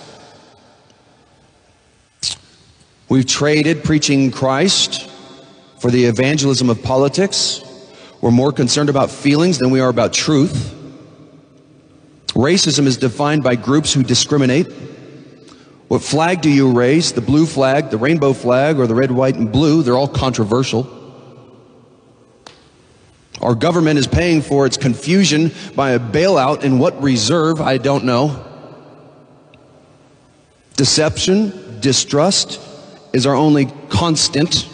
[3.11, 5.11] We've traded preaching Christ
[5.81, 7.63] for the evangelism of politics.
[8.23, 10.75] We're more concerned about feelings than we are about truth.
[12.39, 14.73] Racism is defined by groups who discriminate.
[15.89, 17.11] What flag do you raise?
[17.11, 19.83] The blue flag, the rainbow flag, or the red, white, and blue?
[19.83, 20.87] They're all controversial.
[23.43, 27.61] Our government is paying for its confusion by a bailout in what reserve?
[27.61, 28.45] I don't know.
[30.77, 32.61] Deception, distrust
[33.13, 34.69] is our only constant.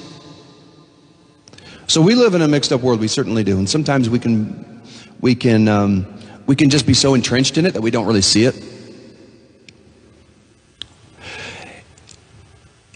[1.86, 3.00] So we live in a mixed up world.
[3.00, 3.56] We certainly do.
[3.56, 4.82] And sometimes we can,
[5.22, 6.13] we can, um,
[6.46, 8.54] we can just be so entrenched in it that we don't really see it.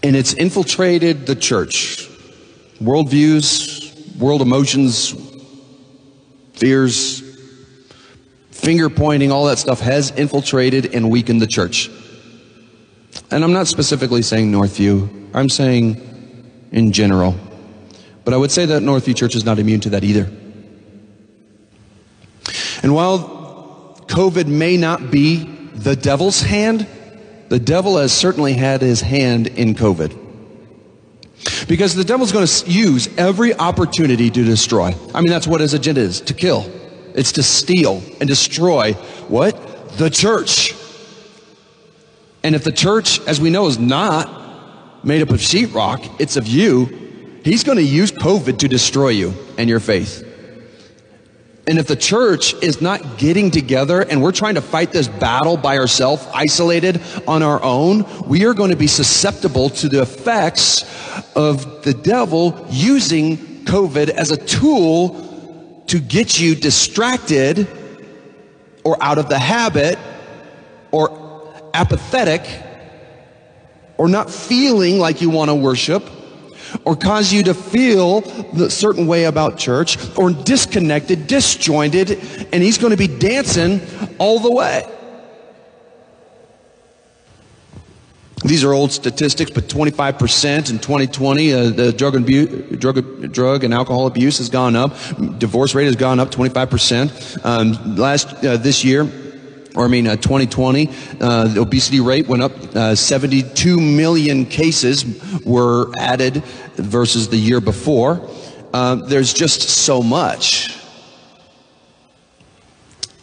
[0.03, 2.07] And it's infiltrated the church.
[2.79, 5.13] Worldviews, world emotions,
[6.53, 7.21] fears,
[8.51, 11.89] finger pointing, all that stuff has infiltrated and weakened the church.
[13.31, 16.05] And I'm not specifically saying Northview, I'm saying
[16.71, 17.35] in general.
[18.25, 20.29] But I would say that Northview Church is not immune to that either.
[22.83, 23.38] And while
[24.09, 25.43] COVID may not be
[25.75, 26.87] the devil's hand,
[27.49, 30.17] the devil has certainly had his hand in COVID.
[31.67, 34.93] Because the devil's going to use every opportunity to destroy.
[35.13, 36.69] I mean, that's what his agenda is to kill,
[37.13, 38.93] it's to steal and destroy
[39.29, 39.97] what?
[39.97, 40.73] The church.
[42.43, 46.47] And if the church, as we know, is not made up of sheetrock, it's of
[46.47, 46.85] you,
[47.43, 50.25] he's going to use COVID to destroy you and your faith.
[51.69, 55.55] And if the church is not getting together and we're trying to fight this battle
[55.55, 60.83] by ourselves, isolated on our own, we are going to be susceptible to the effects
[61.35, 67.67] of the devil using COVID as a tool to get you distracted
[68.83, 69.99] or out of the habit
[70.89, 72.47] or apathetic
[73.95, 76.03] or not feeling like you want to worship
[76.85, 78.19] or cause you to feel
[78.61, 82.11] a certain way about church or disconnected, disjointed,
[82.53, 83.81] and he's going to be dancing
[84.17, 84.85] all the way.
[88.45, 93.73] These are old statistics, but 25% in 2020, uh, the drug and, drug, drug and
[93.73, 94.95] alcohol abuse has gone up.
[95.37, 97.45] Divorce rate has gone up 25%.
[97.45, 99.03] Um, last, uh, this year,
[99.79, 100.89] or I mean, uh, 2020,
[101.21, 102.51] uh, the obesity rate went up.
[102.75, 105.05] Uh, 72 million cases
[105.43, 106.43] were added
[106.75, 108.29] versus the year before.
[108.73, 110.77] Uh, there's just so much.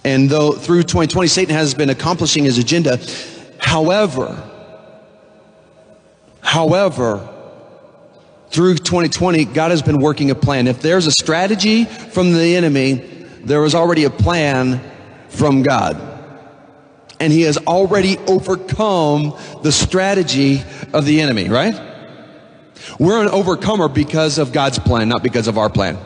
[0.05, 2.99] And though through 2020, Satan has been accomplishing his agenda,
[3.59, 4.43] however,
[6.47, 7.29] However,
[8.51, 10.69] through 2020, God has been working a plan.
[10.69, 12.95] If there's a strategy from the enemy,
[13.43, 14.81] there was already a plan
[15.29, 16.16] from God.
[17.19, 20.63] And he has already overcome the strategy
[20.93, 21.75] of the enemy, right?
[22.99, 25.99] We're an overcomer because of God's plan, not because of our plan.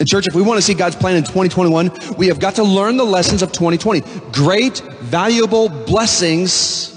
[0.00, 2.62] In church, if we want to see God's plan in 2021, we have got to
[2.62, 4.00] learn the lessons of 2020.
[4.32, 6.89] Great, valuable blessings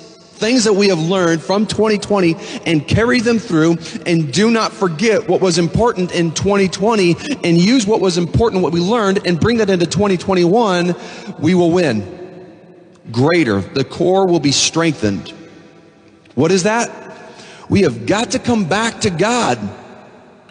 [0.43, 2.35] things that we have learned from 2020
[2.65, 7.15] and carry them through and do not forget what was important in 2020
[7.45, 10.95] and use what was important, what we learned and bring that into 2021,
[11.39, 12.49] we will win.
[13.09, 13.61] Greater.
[13.61, 15.29] The core will be strengthened.
[16.35, 16.91] What is that?
[17.69, 19.57] We have got to come back to God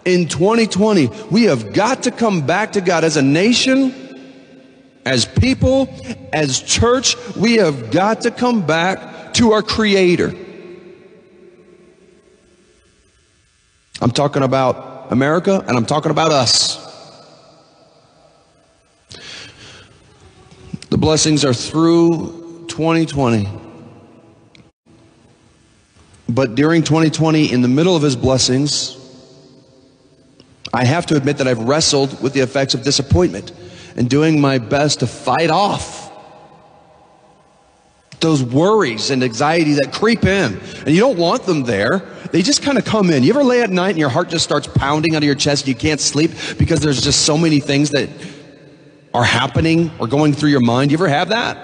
[0.07, 1.09] in 2020.
[1.31, 4.03] We have got to come back to God as a nation
[5.05, 5.89] as people,
[6.33, 10.35] as church, we have got to come back to our Creator.
[14.01, 16.79] I'm talking about America and I'm talking about us.
[20.91, 23.49] The blessings are through 2020.
[26.29, 28.99] But during 2020, in the middle of His blessings,
[30.73, 33.53] I have to admit that I've wrestled with the effects of disappointment
[33.97, 36.02] and doing my best to fight off
[38.23, 40.59] those worries and anxiety that creep in.
[40.59, 41.99] And you don't want them there.
[42.31, 43.23] They just kind of come in.
[43.23, 45.65] You ever lay at night and your heart just starts pounding out of your chest
[45.65, 48.09] and you can't sleep because there's just so many things that
[49.13, 50.91] are happening or going through your mind?
[50.91, 51.59] You ever have that?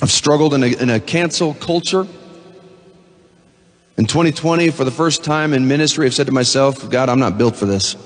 [0.00, 2.06] I've struggled in a, in a cancel culture.
[3.96, 7.36] In 2020, for the first time in ministry, I've said to myself, God, I'm not
[7.36, 7.96] built for this.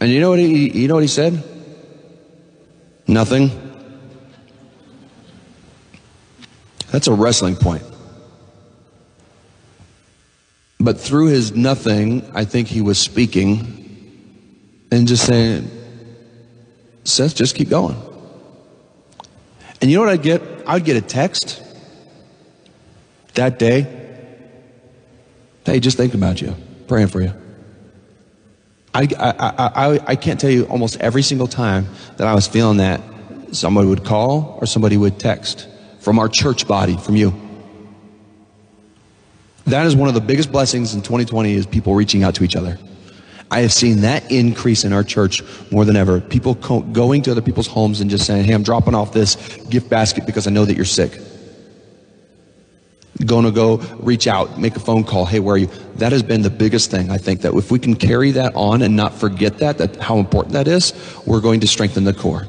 [0.00, 1.42] And you know what he, you know what he said?
[3.06, 3.50] Nothing.
[6.90, 7.82] That's a wrestling point.
[10.78, 15.70] But through his nothing, I think he was speaking and just saying,
[17.04, 17.96] Seth, just keep going.
[19.80, 20.42] And you know what I'd get?
[20.66, 21.62] I'd get a text
[23.34, 23.86] that day.
[25.64, 26.54] Hey, just thinking about you,
[26.86, 27.32] praying for you.
[28.96, 31.86] I, I, I, I can't tell you almost every single time
[32.16, 33.02] that I was feeling that
[33.52, 35.68] somebody would call or somebody would text
[36.00, 37.34] from our church body, from you.
[39.66, 42.56] That is one of the biggest blessings in 2020 is people reaching out to each
[42.56, 42.78] other.
[43.50, 46.20] I have seen that increase in our church more than ever.
[46.20, 49.36] People co- going to other people's homes and just saying, Hey, I'm dropping off this
[49.68, 51.20] gift basket because I know that you're sick
[53.24, 55.24] going to go reach out, make a phone call.
[55.24, 55.68] Hey, where are you?
[55.96, 57.10] That has been the biggest thing.
[57.10, 60.18] I think that if we can carry that on and not forget that, that how
[60.18, 60.92] important that is,
[61.26, 62.46] we're going to strengthen the core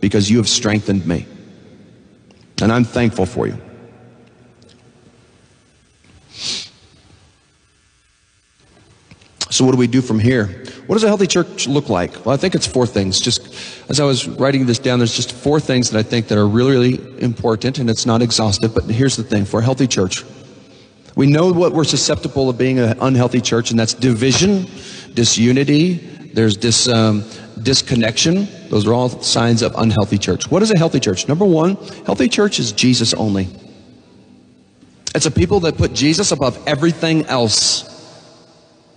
[0.00, 1.26] because you have strengthened me.
[2.62, 3.60] And I'm thankful for you.
[9.56, 10.48] So, what do we do from here?
[10.86, 12.26] What does a healthy church look like?
[12.26, 13.18] Well, I think it's four things.
[13.18, 13.40] Just
[13.88, 16.46] as I was writing this down, there's just four things that I think that are
[16.46, 18.74] really, really important, and it's not exhaustive.
[18.74, 20.24] But here's the thing: for a healthy church,
[21.14, 24.66] we know what we're susceptible of being an unhealthy church, and that's division,
[25.14, 25.94] disunity.
[26.34, 27.24] There's dis, um,
[27.62, 28.48] disconnection.
[28.68, 30.50] Those are all signs of unhealthy church.
[30.50, 31.28] What is a healthy church?
[31.28, 33.48] Number one, healthy church is Jesus only.
[35.14, 37.95] It's a people that put Jesus above everything else.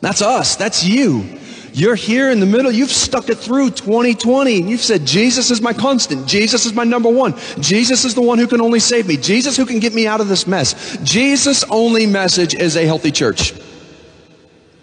[0.01, 0.55] That's us.
[0.55, 1.39] That's you.
[1.73, 2.71] You're here in the middle.
[2.71, 4.59] You've stuck it through 2020.
[4.59, 6.27] and You've said, Jesus is my constant.
[6.27, 7.35] Jesus is my number one.
[7.59, 9.17] Jesus is the one who can only save me.
[9.17, 10.97] Jesus who can get me out of this mess.
[11.03, 13.53] Jesus only message is a healthy church.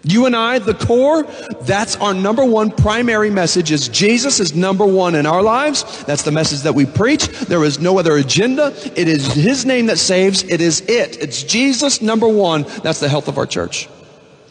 [0.03, 1.23] You and I, the core,
[1.61, 6.05] that's our number one primary message is Jesus is number one in our lives.
[6.05, 7.27] That's the message that we preach.
[7.27, 8.73] There is no other agenda.
[8.95, 10.43] It is His name that saves.
[10.43, 11.17] It is it.
[11.21, 12.63] It's Jesus number one.
[12.83, 13.89] That's the health of our church.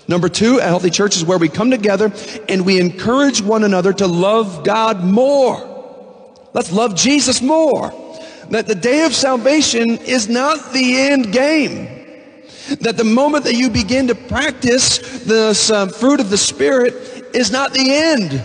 [0.09, 2.13] Number two, a healthy church is where we come together
[2.49, 5.75] and we encourage one another to love God more.
[6.53, 7.93] Let's love Jesus more.
[8.51, 11.89] That the day of salvation is not the end game.
[12.81, 16.95] That the moment that you begin to practice this uh, fruit of the Spirit
[17.35, 18.45] is not the end.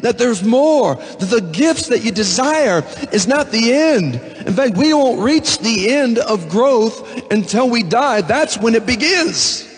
[0.00, 0.94] That there's more.
[0.94, 4.14] That the gifts that you desire is not the end.
[4.14, 8.22] In fact, we won't reach the end of growth until we die.
[8.22, 9.69] That's when it begins.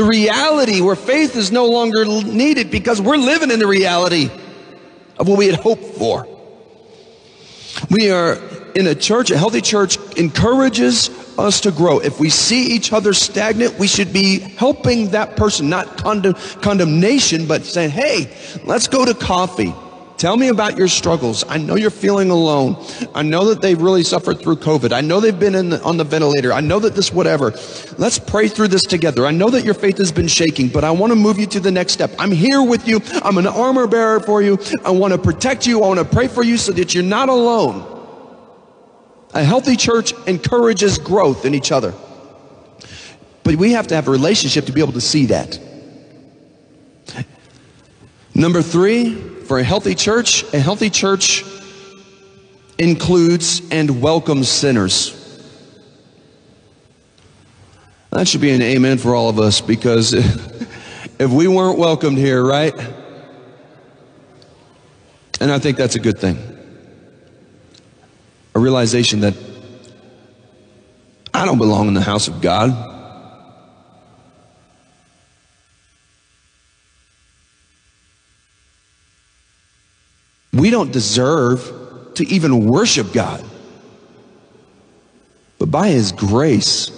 [0.00, 4.30] The reality where faith is no longer needed because we're living in the reality
[5.18, 6.26] of what we had hoped for.
[7.90, 8.38] We are
[8.74, 11.98] in a church, a healthy church encourages us to grow.
[11.98, 16.32] If we see each other stagnant, we should be helping that person, not condemn,
[16.62, 18.34] condemnation, but saying, hey,
[18.64, 19.74] let's go to coffee.
[20.20, 21.46] Tell me about your struggles.
[21.48, 22.76] I know you're feeling alone.
[23.14, 24.92] I know that they've really suffered through COVID.
[24.92, 26.52] I know they've been the, on the ventilator.
[26.52, 27.52] I know that this whatever.
[27.96, 29.24] Let's pray through this together.
[29.24, 31.58] I know that your faith has been shaking, but I want to move you to
[31.60, 32.14] the next step.
[32.18, 33.00] I'm here with you.
[33.22, 34.58] I'm an armor bearer for you.
[34.84, 35.82] I want to protect you.
[35.82, 37.86] I want to pray for you so that you're not alone.
[39.32, 41.94] A healthy church encourages growth in each other.
[43.42, 45.58] But we have to have a relationship to be able to see that.
[48.34, 51.42] Number three, for a healthy church, a healthy church
[52.78, 55.12] includes and welcomes sinners.
[58.10, 60.12] That should be an amen for all of us because
[61.18, 62.72] if we weren't welcomed here, right?
[65.40, 66.38] And I think that's a good thing.
[68.54, 69.34] A realization that
[71.34, 72.89] I don't belong in the house of God.
[80.52, 83.44] We don't deserve to even worship God.
[85.58, 86.90] But by His grace,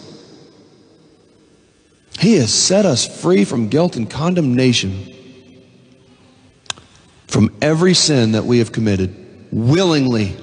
[2.19, 5.13] He has set us free from guilt and condemnation
[7.27, 9.15] from every sin that we have committed
[9.51, 10.37] willingly.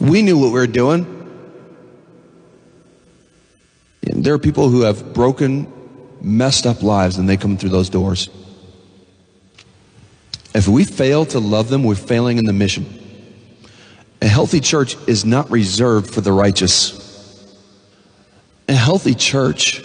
[0.00, 1.04] We knew what we were doing.
[4.02, 5.70] And there are people who have broken,
[6.22, 8.30] messed up lives and they come through those doors.
[10.56, 12.86] If we fail to love them, we're failing in the mission.
[14.22, 17.54] A healthy church is not reserved for the righteous.
[18.66, 19.84] A healthy church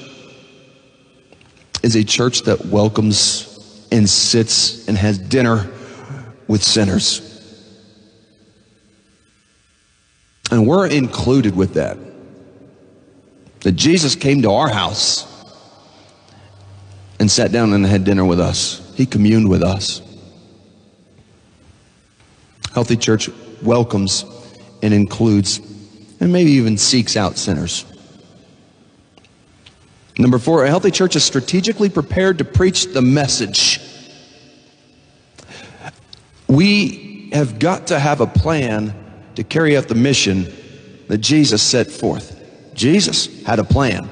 [1.84, 5.70] is a church that welcomes and sits and has dinner
[6.48, 7.20] with sinners.
[10.52, 11.98] And we're included with that.
[13.60, 15.28] That Jesus came to our house
[17.20, 18.94] and sat down and had dinner with us.
[18.96, 20.02] He communed with us.
[22.74, 23.30] Healthy church
[23.62, 24.26] welcomes
[24.82, 25.60] and includes
[26.20, 27.86] and maybe even seeks out sinners.
[30.18, 33.80] Number four, a healthy church is strategically prepared to preach the message.
[36.48, 38.94] We have got to have a plan
[39.36, 40.54] to carry out the mission
[41.08, 42.38] that Jesus set forth.
[42.76, 44.10] Jesus had a plan.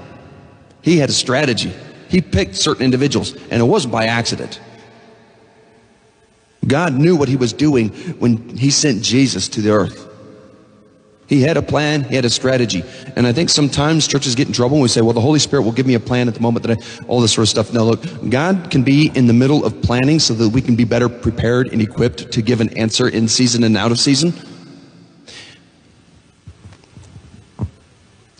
[0.81, 1.73] He had a strategy.
[2.07, 4.59] He picked certain individuals, and it wasn't by accident.
[6.67, 7.89] God knew what he was doing
[8.19, 10.07] when he sent Jesus to the earth.
[11.27, 12.83] He had a plan, he had a strategy.
[13.15, 15.61] And I think sometimes churches get in trouble when we say, well, the Holy Spirit
[15.61, 17.71] will give me a plan at the moment that I, all this sort of stuff.
[17.71, 20.85] No, look, God can be in the middle of planning so that we can be
[20.85, 24.33] better prepared and equipped to give an answer in season and out of season.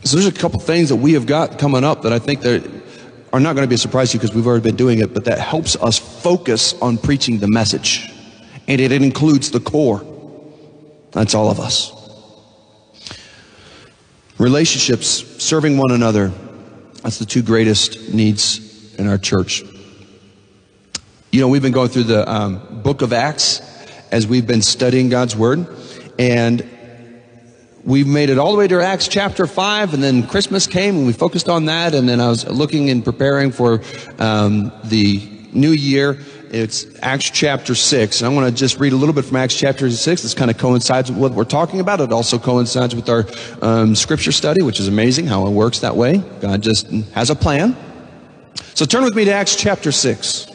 [0.03, 2.63] So there's a couple things that we have got coming up that I think that
[3.32, 5.13] are not going to be a surprise to you because we've already been doing it,
[5.13, 8.09] but that helps us focus on preaching the message.
[8.67, 10.03] And it includes the core.
[11.11, 11.93] That's all of us.
[14.38, 15.07] Relationships,
[15.43, 16.32] serving one another,
[17.03, 19.63] that's the two greatest needs in our church.
[21.32, 23.61] You know, we've been going through the um, book of Acts
[24.11, 25.67] as we've been studying God's Word,
[26.17, 26.67] and
[27.84, 31.07] we've made it all the way to Acts chapter 5, and then Christmas came and
[31.07, 31.93] we focused on that.
[31.93, 33.82] And then I was looking and preparing for
[34.19, 36.19] um, the new year.
[36.51, 38.21] It's Acts chapter 6.
[38.21, 40.21] And I want to just read a little bit from Acts chapter 6.
[40.21, 42.01] This kind of coincides with what we're talking about.
[42.01, 43.25] It also coincides with our
[43.61, 46.17] um, scripture study, which is amazing how it works that way.
[46.41, 47.77] God just has a plan.
[48.73, 50.47] So turn with me to Acts chapter 6.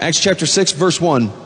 [0.00, 1.43] Acts chapter 6, verse 1.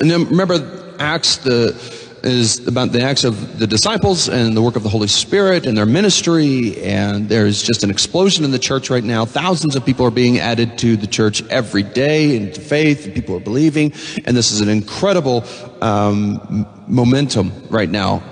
[0.00, 1.74] And then remember, Acts, the
[2.22, 5.76] is about the acts of the disciples and the work of the Holy Spirit and
[5.76, 6.80] their ministry.
[6.82, 9.24] And there's just an explosion in the church right now.
[9.24, 13.36] Thousands of people are being added to the church every day into faith, and people
[13.36, 13.92] are believing.
[14.24, 15.44] And this is an incredible
[15.80, 18.22] um, momentum right now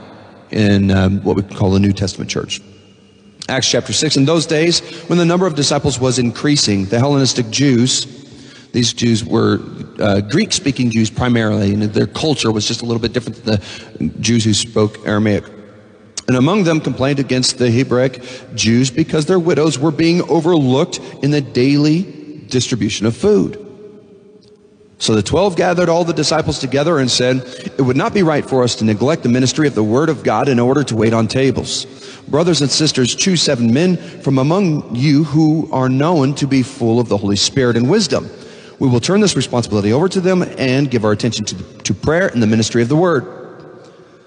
[0.51, 2.61] in um, what we call the New Testament church.
[3.49, 4.19] Acts chapter 6.
[4.19, 8.18] In those days, when the number of disciples was increasing, the Hellenistic Jews,
[8.79, 9.59] these Jews were
[9.99, 13.57] uh, Greek speaking Jews primarily, and their culture was just a little bit different than
[13.99, 15.43] the Jews who spoke Aramaic.
[16.29, 18.22] And among them complained against the Hebraic
[18.55, 22.03] Jews because their widows were being overlooked in the daily
[22.47, 23.64] distribution of food.
[24.99, 27.39] So the twelve gathered all the disciples together and said,
[27.79, 30.22] It would not be right for us to neglect the ministry of the word of
[30.22, 31.87] God in order to wait on tables.
[32.29, 37.01] Brothers and sisters, choose seven men from among you who are known to be full
[37.01, 38.31] of the Holy Spirit and wisdom.
[38.79, 42.29] We will turn this responsibility over to them and give our attention to, to prayer
[42.29, 43.26] and the ministry of the word.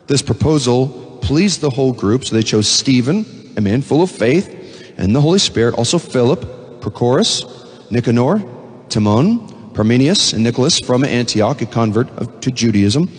[0.07, 4.57] This proposal pleased the whole group, so they chose Stephen, a man full of faith
[4.97, 6.41] and the Holy Spirit, also Philip,
[6.81, 7.43] Prochorus,
[7.91, 8.43] Nicanor,
[8.89, 13.09] Timon, Parmenius, and Nicholas from Antioch, a convert of, to Judaism.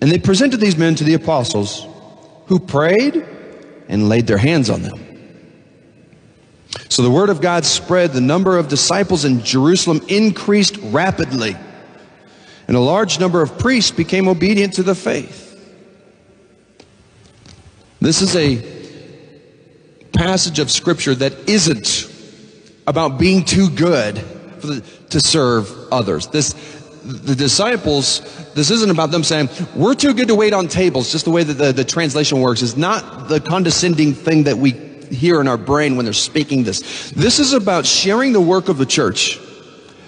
[0.00, 1.86] And they presented these men to the apostles,
[2.46, 3.24] who prayed
[3.88, 5.05] and laid their hands on them.
[6.96, 11.54] So the word of God spread, the number of disciples in Jerusalem increased rapidly,
[12.66, 15.60] and a large number of priests became obedient to the faith.
[18.00, 18.62] This is a
[20.14, 22.10] passage of scripture that isn't
[22.86, 24.14] about being too good
[24.62, 26.28] the, to serve others.
[26.28, 26.54] This,
[27.04, 28.22] the disciples,
[28.54, 31.42] this isn't about them saying, we're too good to wait on tables, just the way
[31.42, 35.56] that the, the translation works is not the condescending thing that we hear in our
[35.56, 37.10] brain when they're speaking this.
[37.10, 39.40] This is about sharing the work of the church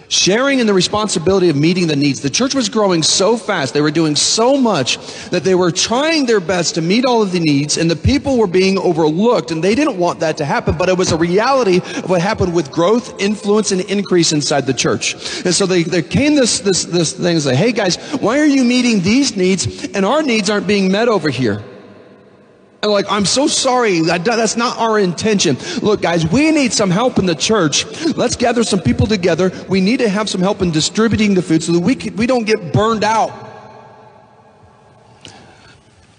[0.08, 2.20] sharing in the responsibility of meeting the needs.
[2.20, 6.26] The church was growing so fast, they were doing so much that they were trying
[6.26, 9.62] their best to meet all of the needs, and the people were being overlooked, and
[9.62, 12.70] they didn't want that to happen, but it was a reality of what happened with
[12.70, 15.14] growth, influence, and increase inside the church.
[15.44, 18.64] And so they, there came this, this, this thing say, hey guys, why are you
[18.64, 21.62] meeting these needs and our needs aren't being met over here?
[22.80, 24.00] And like, I'm so sorry.
[24.02, 25.56] That's not our intention.
[25.82, 27.84] Look, guys, we need some help in the church.
[28.16, 29.50] Let's gather some people together.
[29.68, 32.26] We need to have some help in distributing the food so that we, can, we
[32.26, 33.46] don't get burned out.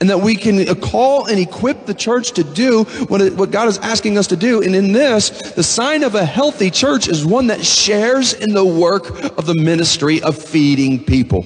[0.01, 3.67] And that we can call and equip the church to do what, it, what God
[3.67, 4.61] is asking us to do.
[4.61, 8.65] And in this, the sign of a healthy church is one that shares in the
[8.65, 11.45] work of the ministry of feeding people.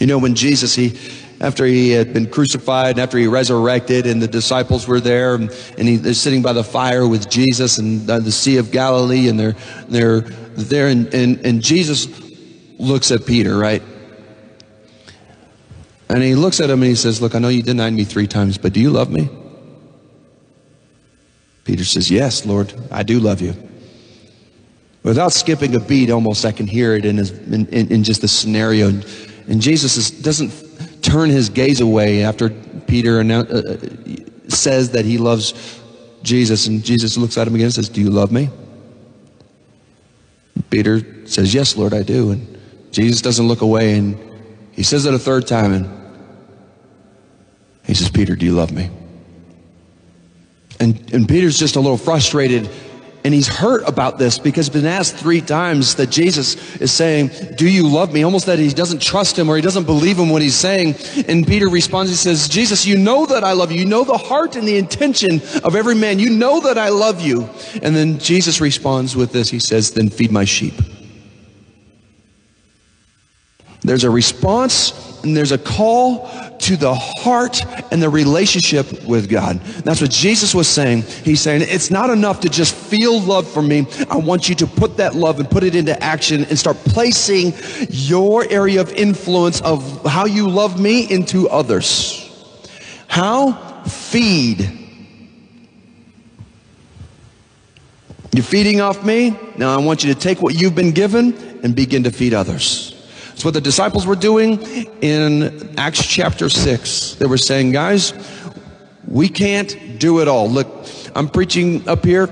[0.00, 0.98] You know, when Jesus, he,
[1.44, 5.50] after he had been crucified and after he resurrected and the disciples were there and,
[5.76, 9.38] and he, they're sitting by the fire with Jesus and the Sea of Galilee and
[9.38, 9.54] they're,
[9.86, 12.08] they're there and, and, and Jesus
[12.78, 13.82] looks at Peter, right?
[16.08, 18.26] And he looks at him and he says, look, I know you denied me three
[18.26, 19.28] times, but do you love me?
[21.64, 23.54] Peter says, yes, Lord, I do love you.
[25.02, 28.22] Without skipping a beat, almost I can hear it in, his, in, in, in just
[28.22, 28.88] the scenario.
[29.46, 30.63] And Jesus is, doesn't
[31.04, 35.80] turn his gaze away after Peter annou- uh, says that he loves
[36.22, 36.66] Jesus.
[36.66, 38.48] And Jesus looks at him again and says, Do you love me?
[40.70, 42.30] Peter says, Yes, Lord, I do.
[42.30, 42.58] And
[42.90, 43.96] Jesus doesn't look away.
[43.96, 44.18] And
[44.72, 45.72] he says it a third time.
[45.72, 45.88] And
[47.86, 48.90] he says, Peter, do you love me?
[50.80, 52.68] And, and Peter's just a little frustrated
[53.24, 57.30] and he's hurt about this because he's been asked three times that Jesus is saying,
[57.56, 58.22] Do you love me?
[58.22, 60.94] Almost that he doesn't trust him or he doesn't believe him what he's saying.
[61.26, 63.80] And Peter responds, He says, Jesus, you know that I love you.
[63.80, 66.18] You know the heart and the intention of every man.
[66.18, 67.48] You know that I love you.
[67.82, 70.74] And then Jesus responds with this He says, Then feed my sheep.
[73.80, 77.62] There's a response and there's a call to the heart
[77.92, 79.60] and the relationship with God.
[79.84, 81.02] That's what Jesus was saying.
[81.02, 83.86] He's saying, it's not enough to just feel love for me.
[84.08, 87.52] I want you to put that love and put it into action and start placing
[87.88, 92.20] your area of influence of how you love me into others.
[93.08, 93.82] How?
[93.84, 94.80] Feed.
[98.32, 99.38] You're feeding off me?
[99.56, 102.93] Now I want you to take what you've been given and begin to feed others.
[103.34, 104.62] That's what the disciples were doing
[105.02, 107.14] in Acts chapter 6.
[107.16, 108.14] They were saying, guys,
[109.08, 110.48] we can't do it all.
[110.48, 110.68] Look,
[111.16, 112.26] I'm preaching up here,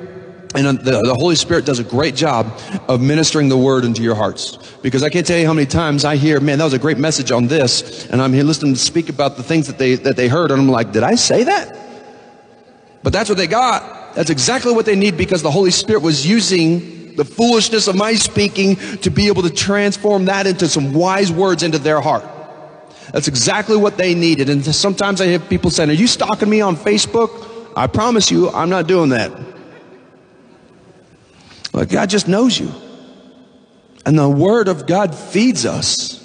[0.55, 4.01] and uh, the, the, Holy Spirit does a great job of ministering the word into
[4.01, 4.57] your hearts.
[4.81, 6.99] Because I can't tell you how many times I hear, man, that was a great
[6.99, 10.15] message on this, and I'm here listening to speak about the things that they, that
[10.15, 11.77] they heard, and I'm like, did I say that?
[13.03, 14.15] But that's what they got.
[14.15, 18.15] That's exactly what they need because the Holy Spirit was using the foolishness of my
[18.15, 22.25] speaking to be able to transform that into some wise words into their heart.
[23.13, 24.49] That's exactly what they needed.
[24.49, 27.49] And sometimes I hear people saying, Are you stalking me on Facebook?
[27.77, 29.33] I promise you, I'm not doing that.
[31.73, 32.71] But God just knows you.
[34.05, 36.21] And the Word of God feeds us.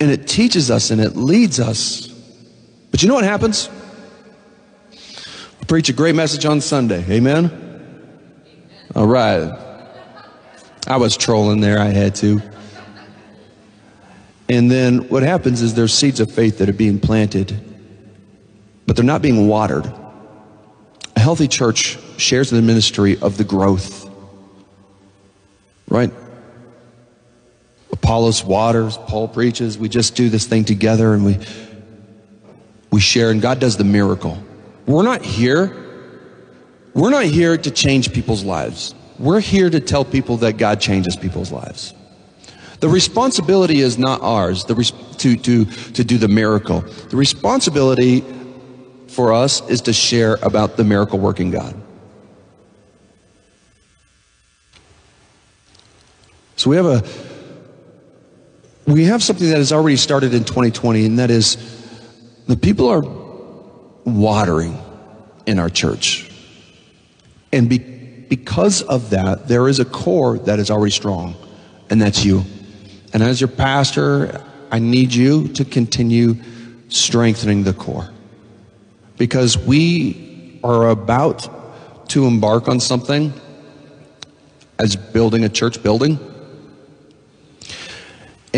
[0.00, 2.06] And it teaches us and it leads us.
[2.90, 3.68] But you know what happens?
[4.92, 7.04] We preach a great message on Sunday.
[7.10, 7.67] Amen?
[8.94, 9.56] All right.
[10.86, 12.40] I was trolling there, I had to.
[14.48, 17.58] And then what happens is there's seeds of faith that are being planted,
[18.86, 19.86] but they're not being watered.
[21.16, 24.08] A healthy church shares in the ministry of the growth,
[25.88, 26.10] right?
[27.92, 29.76] Apollos waters, Paul preaches.
[29.76, 31.38] We just do this thing together and we
[32.90, 34.42] we share, and God does the miracle.
[34.86, 35.87] We're not here.
[36.98, 38.92] We're not here to change people's lives.
[39.20, 41.94] We're here to tell people that God changes people's lives.
[42.80, 44.74] The responsibility is not ours to,
[45.36, 46.80] to, to do the miracle.
[46.80, 48.24] The responsibility
[49.06, 51.80] for us is to share about the miracle working God.
[56.56, 57.04] So we have a
[58.88, 61.58] we have something that has already started in 2020, and that is
[62.48, 63.02] the people are
[64.04, 64.76] watering
[65.46, 66.27] in our church.
[67.52, 71.34] And be, because of that, there is a core that is already strong,
[71.90, 72.44] and that's you.
[73.12, 76.36] And as your pastor, I need you to continue
[76.88, 78.10] strengthening the core.
[79.16, 81.48] Because we are about
[82.10, 83.32] to embark on something
[84.78, 86.18] as building a church building.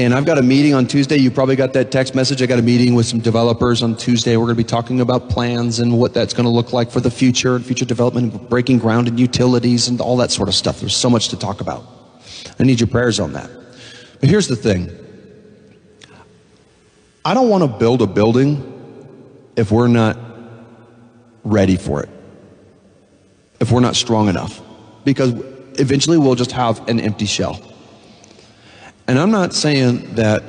[0.01, 1.19] And I've got a meeting on Tuesday.
[1.19, 2.41] You probably got that text message.
[2.41, 4.35] I got a meeting with some developers on Tuesday.
[4.39, 7.01] We're going to be talking about plans and what that's going to look like for
[7.01, 10.81] the future and future development, breaking ground and utilities and all that sort of stuff.
[10.81, 11.85] There's so much to talk about.
[12.59, 13.51] I need your prayers on that.
[14.21, 14.91] But here's the thing
[17.23, 20.17] I don't want to build a building if we're not
[21.45, 22.09] ready for it,
[23.61, 24.63] if we're not strong enough,
[25.05, 25.35] because
[25.79, 27.70] eventually we'll just have an empty shell.
[29.11, 30.45] And I'm not saying that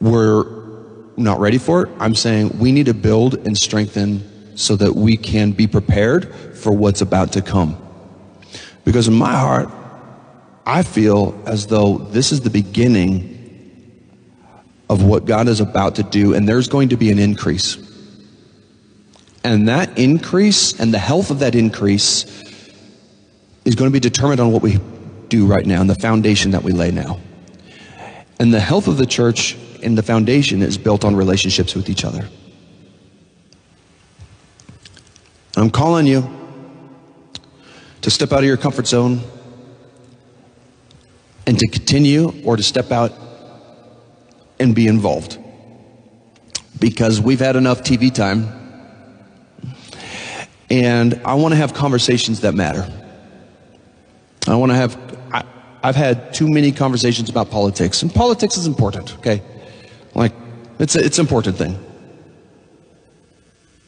[0.00, 0.46] we're
[1.18, 1.90] not ready for it.
[2.00, 6.72] I'm saying we need to build and strengthen so that we can be prepared for
[6.72, 7.76] what's about to come.
[8.86, 9.68] Because in my heart,
[10.64, 14.00] I feel as though this is the beginning
[14.88, 17.76] of what God is about to do, and there's going to be an increase.
[19.44, 22.24] And that increase and the health of that increase
[23.66, 24.78] is going to be determined on what we
[25.34, 27.18] do right now and the foundation that we lay now.
[28.38, 32.04] And the health of the church and the foundation is built on relationships with each
[32.04, 32.28] other.
[35.56, 36.28] I'm calling you
[38.02, 39.20] to step out of your comfort zone
[41.46, 43.12] and to continue or to step out
[44.58, 45.38] and be involved.
[46.78, 48.60] Because we've had enough TV time
[50.70, 52.90] and I want to have conversations that matter.
[54.46, 54.98] I want to have,
[55.84, 59.42] I've had too many conversations about politics, and politics is important, okay?
[60.14, 60.32] Like,
[60.78, 61.78] it's a, it's an important thing.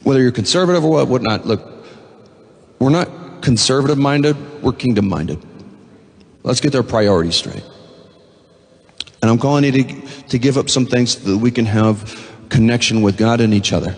[0.03, 1.87] Whether you're conservative or what, whatnot, look,
[2.77, 5.43] we're not conservative minded, we're kingdom minded.
[6.43, 7.63] Let's get their priorities straight.
[9.23, 12.31] And I'm calling you to, to give up some things so that we can have
[12.49, 13.95] connection with God and each other.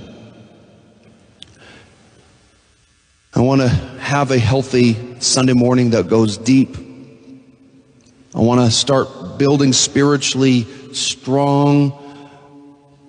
[3.35, 6.88] I want to have a healthy Sunday morning that goes deep.
[8.35, 11.93] I want to start building spiritually strong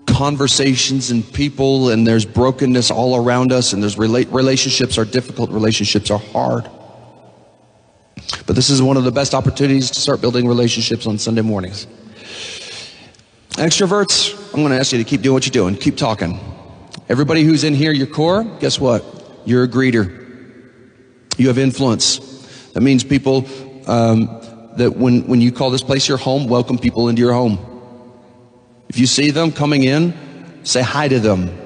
[0.07, 5.51] conversations and people, and there's brokenness all around us, and there's rela- relationships are difficult,
[5.51, 6.69] relationships are hard.
[8.47, 11.87] But this is one of the best opportunities to start building relationships on Sunday mornings.
[13.53, 16.41] Extroverts, I'm going to ask you to keep doing what you're doing, keep talking.
[17.09, 19.05] Everybody who's in here, your core, guess what?
[19.45, 20.17] You're a greeter.
[21.37, 22.19] You have influence.
[22.73, 23.47] That means people
[23.87, 24.40] um,
[24.77, 27.59] that when, when you call this place your home, welcome people into your home.
[28.89, 30.15] If you see them coming in,
[30.65, 31.57] say hi to them.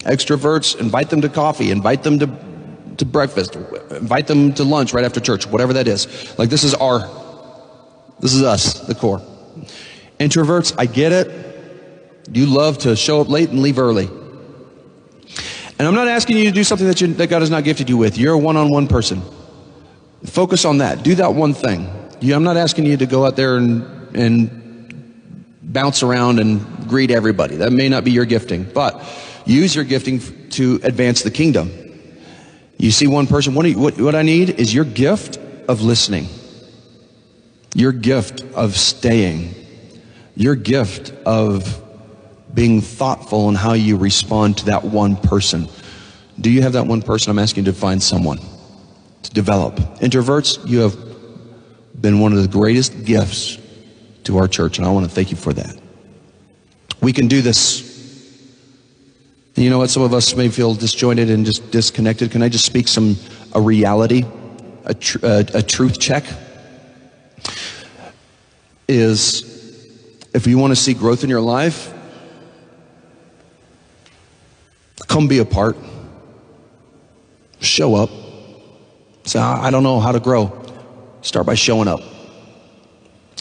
[0.00, 2.26] Extroverts, invite them to coffee, invite them to,
[2.96, 6.36] to breakfast, invite them to lunch right after church, whatever that is.
[6.38, 7.08] Like this is our,
[8.20, 9.20] this is us, the core.
[10.18, 12.26] Introverts, I get it.
[12.32, 14.06] You love to show up late and leave early.
[15.78, 17.88] And I'm not asking you to do something that, you, that God has not gifted
[17.88, 18.18] you with.
[18.18, 19.22] You're a one on one person.
[20.24, 21.02] Focus on that.
[21.02, 21.99] Do that one thing.
[22.20, 24.60] You, I'm not asking you to go out there and, and
[25.62, 27.56] bounce around and greet everybody.
[27.56, 29.02] That may not be your gifting, but
[29.46, 31.72] use your gifting to advance the kingdom.
[32.76, 36.28] You see one person, what, you, what, what I need is your gift of listening,
[37.74, 39.54] your gift of staying,
[40.34, 41.82] your gift of
[42.52, 45.68] being thoughtful in how you respond to that one person.
[46.40, 47.30] Do you have that one person?
[47.30, 48.40] I'm asking you to find someone
[49.22, 49.76] to develop.
[50.00, 51.09] Introverts, you have
[52.00, 53.58] been one of the greatest gifts
[54.24, 55.76] to our church, and I want to thank you for that.
[57.00, 57.88] We can do this.
[59.56, 59.90] And you know what?
[59.90, 62.30] Some of us may feel disjointed and just disconnected.
[62.30, 63.16] Can I just speak some
[63.52, 64.24] a reality,
[64.84, 66.24] a, tr- a, a truth check?
[68.88, 69.42] Is
[70.34, 71.92] if you want to see growth in your life,
[75.06, 75.76] come be a part.
[77.60, 78.10] Show up.
[79.24, 80.59] Say, I I don't know how to grow.
[81.22, 82.00] Start by showing up.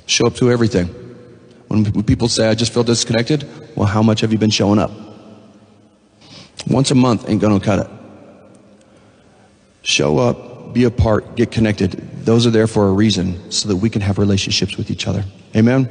[0.06, 0.88] Show up to everything.
[1.68, 4.92] When people say, I just feel disconnected, well, how much have you been showing up?
[6.68, 7.92] Once a month ain't gonna cut it.
[9.84, 11.92] Show up, be a part, get connected.
[12.26, 15.24] Those are there for a reason so that we can have relationships with each other.
[15.56, 15.88] Amen.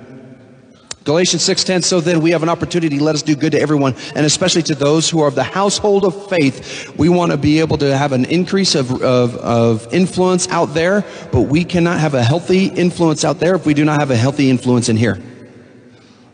[1.08, 4.26] Galatians 6:10 so then we have an opportunity let us do good to everyone and
[4.26, 6.94] especially to those who are of the household of faith.
[6.98, 11.06] We want to be able to have an increase of, of, of influence out there
[11.32, 14.16] but we cannot have a healthy influence out there if we do not have a
[14.16, 15.18] healthy influence in here.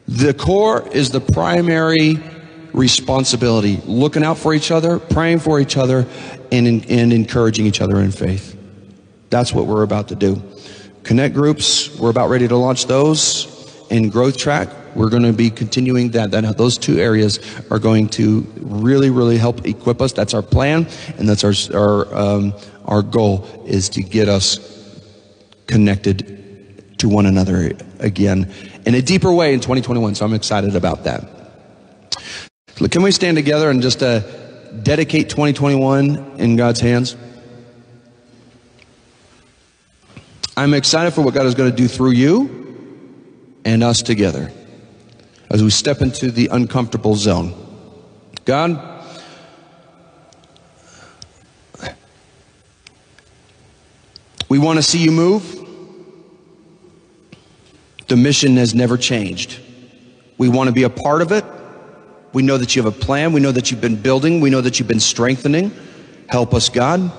[0.09, 2.19] The core is the primary
[2.73, 6.05] responsibility looking out for each other praying for each other
[6.51, 8.59] and, and encouraging each other in faith.
[9.31, 10.43] That's what we're about to do.
[11.05, 13.54] Connect groups we're about ready to launch those
[13.91, 18.09] in growth track we're going to be continuing that, that those two areas are going
[18.09, 20.13] to really really help equip us.
[20.13, 20.87] That's our plan
[21.19, 22.55] and that's our our um,
[22.85, 24.71] our goal is to get us
[25.67, 28.53] connected to one another again
[28.87, 31.27] in a deeper way in 2021 so i'm excited about that.
[32.81, 34.21] Look, can we stand together and just uh,
[34.83, 37.17] dedicate 2021 in god's hands?
[40.57, 42.64] I'm excited for what god is going to do through you
[43.65, 44.53] and us together
[45.51, 47.55] as we step into the uncomfortable zone.
[48.45, 48.79] God,
[54.49, 55.61] we want to see you move.
[58.09, 59.61] The mission has never changed.
[60.37, 61.45] We want to be a part of it.
[62.33, 63.33] We know that you have a plan.
[63.33, 64.41] We know that you've been building.
[64.41, 65.73] We know that you've been strengthening.
[66.29, 67.13] Help us, God,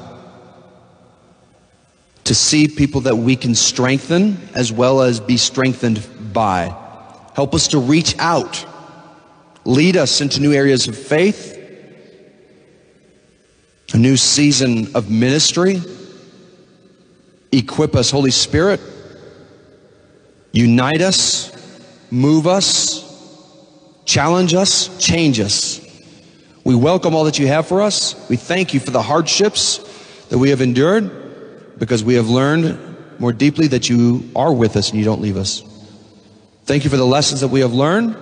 [2.25, 6.05] to see people that we can strengthen as well as be strengthened
[6.35, 6.75] by.
[7.33, 8.63] Help us to reach out.
[9.65, 11.59] Lead us into new areas of faith,
[13.93, 15.81] a new season of ministry.
[17.51, 18.79] Equip us, Holy Spirit.
[20.51, 21.51] Unite us,
[22.11, 23.03] move us,
[24.05, 25.81] challenge us, change us.
[26.63, 28.15] We welcome all that you have for us.
[28.29, 29.79] We thank you for the hardships
[30.29, 32.79] that we have endured because we have learned
[33.19, 35.63] more deeply that you are with us and you don't leave us.
[36.65, 38.17] Thank you for the lessons that we have learned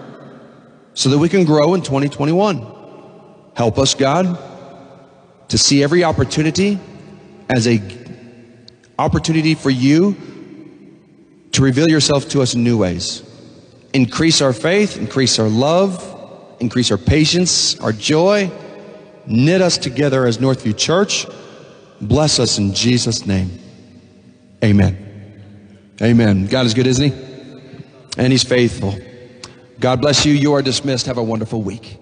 [0.94, 2.68] so that we can grow in 2021.
[3.56, 4.38] Help us, God,
[5.48, 6.78] to see every opportunity
[7.56, 7.82] as a
[9.00, 10.16] opportunity for you
[11.54, 13.24] to reveal yourself to us in new ways.
[13.94, 18.52] Increase our faith, increase our love, increase our patience, our joy.
[19.26, 21.26] Knit us together as Northview Church.
[22.02, 23.58] Bless us in Jesus' name.
[24.62, 24.98] Amen.
[26.02, 26.48] Amen.
[26.48, 27.33] God is good, isn't He?
[28.18, 28.96] And He's faithful.
[29.80, 30.34] God bless you.
[30.34, 31.08] You are dismissed.
[31.08, 31.98] Have a wonderful week.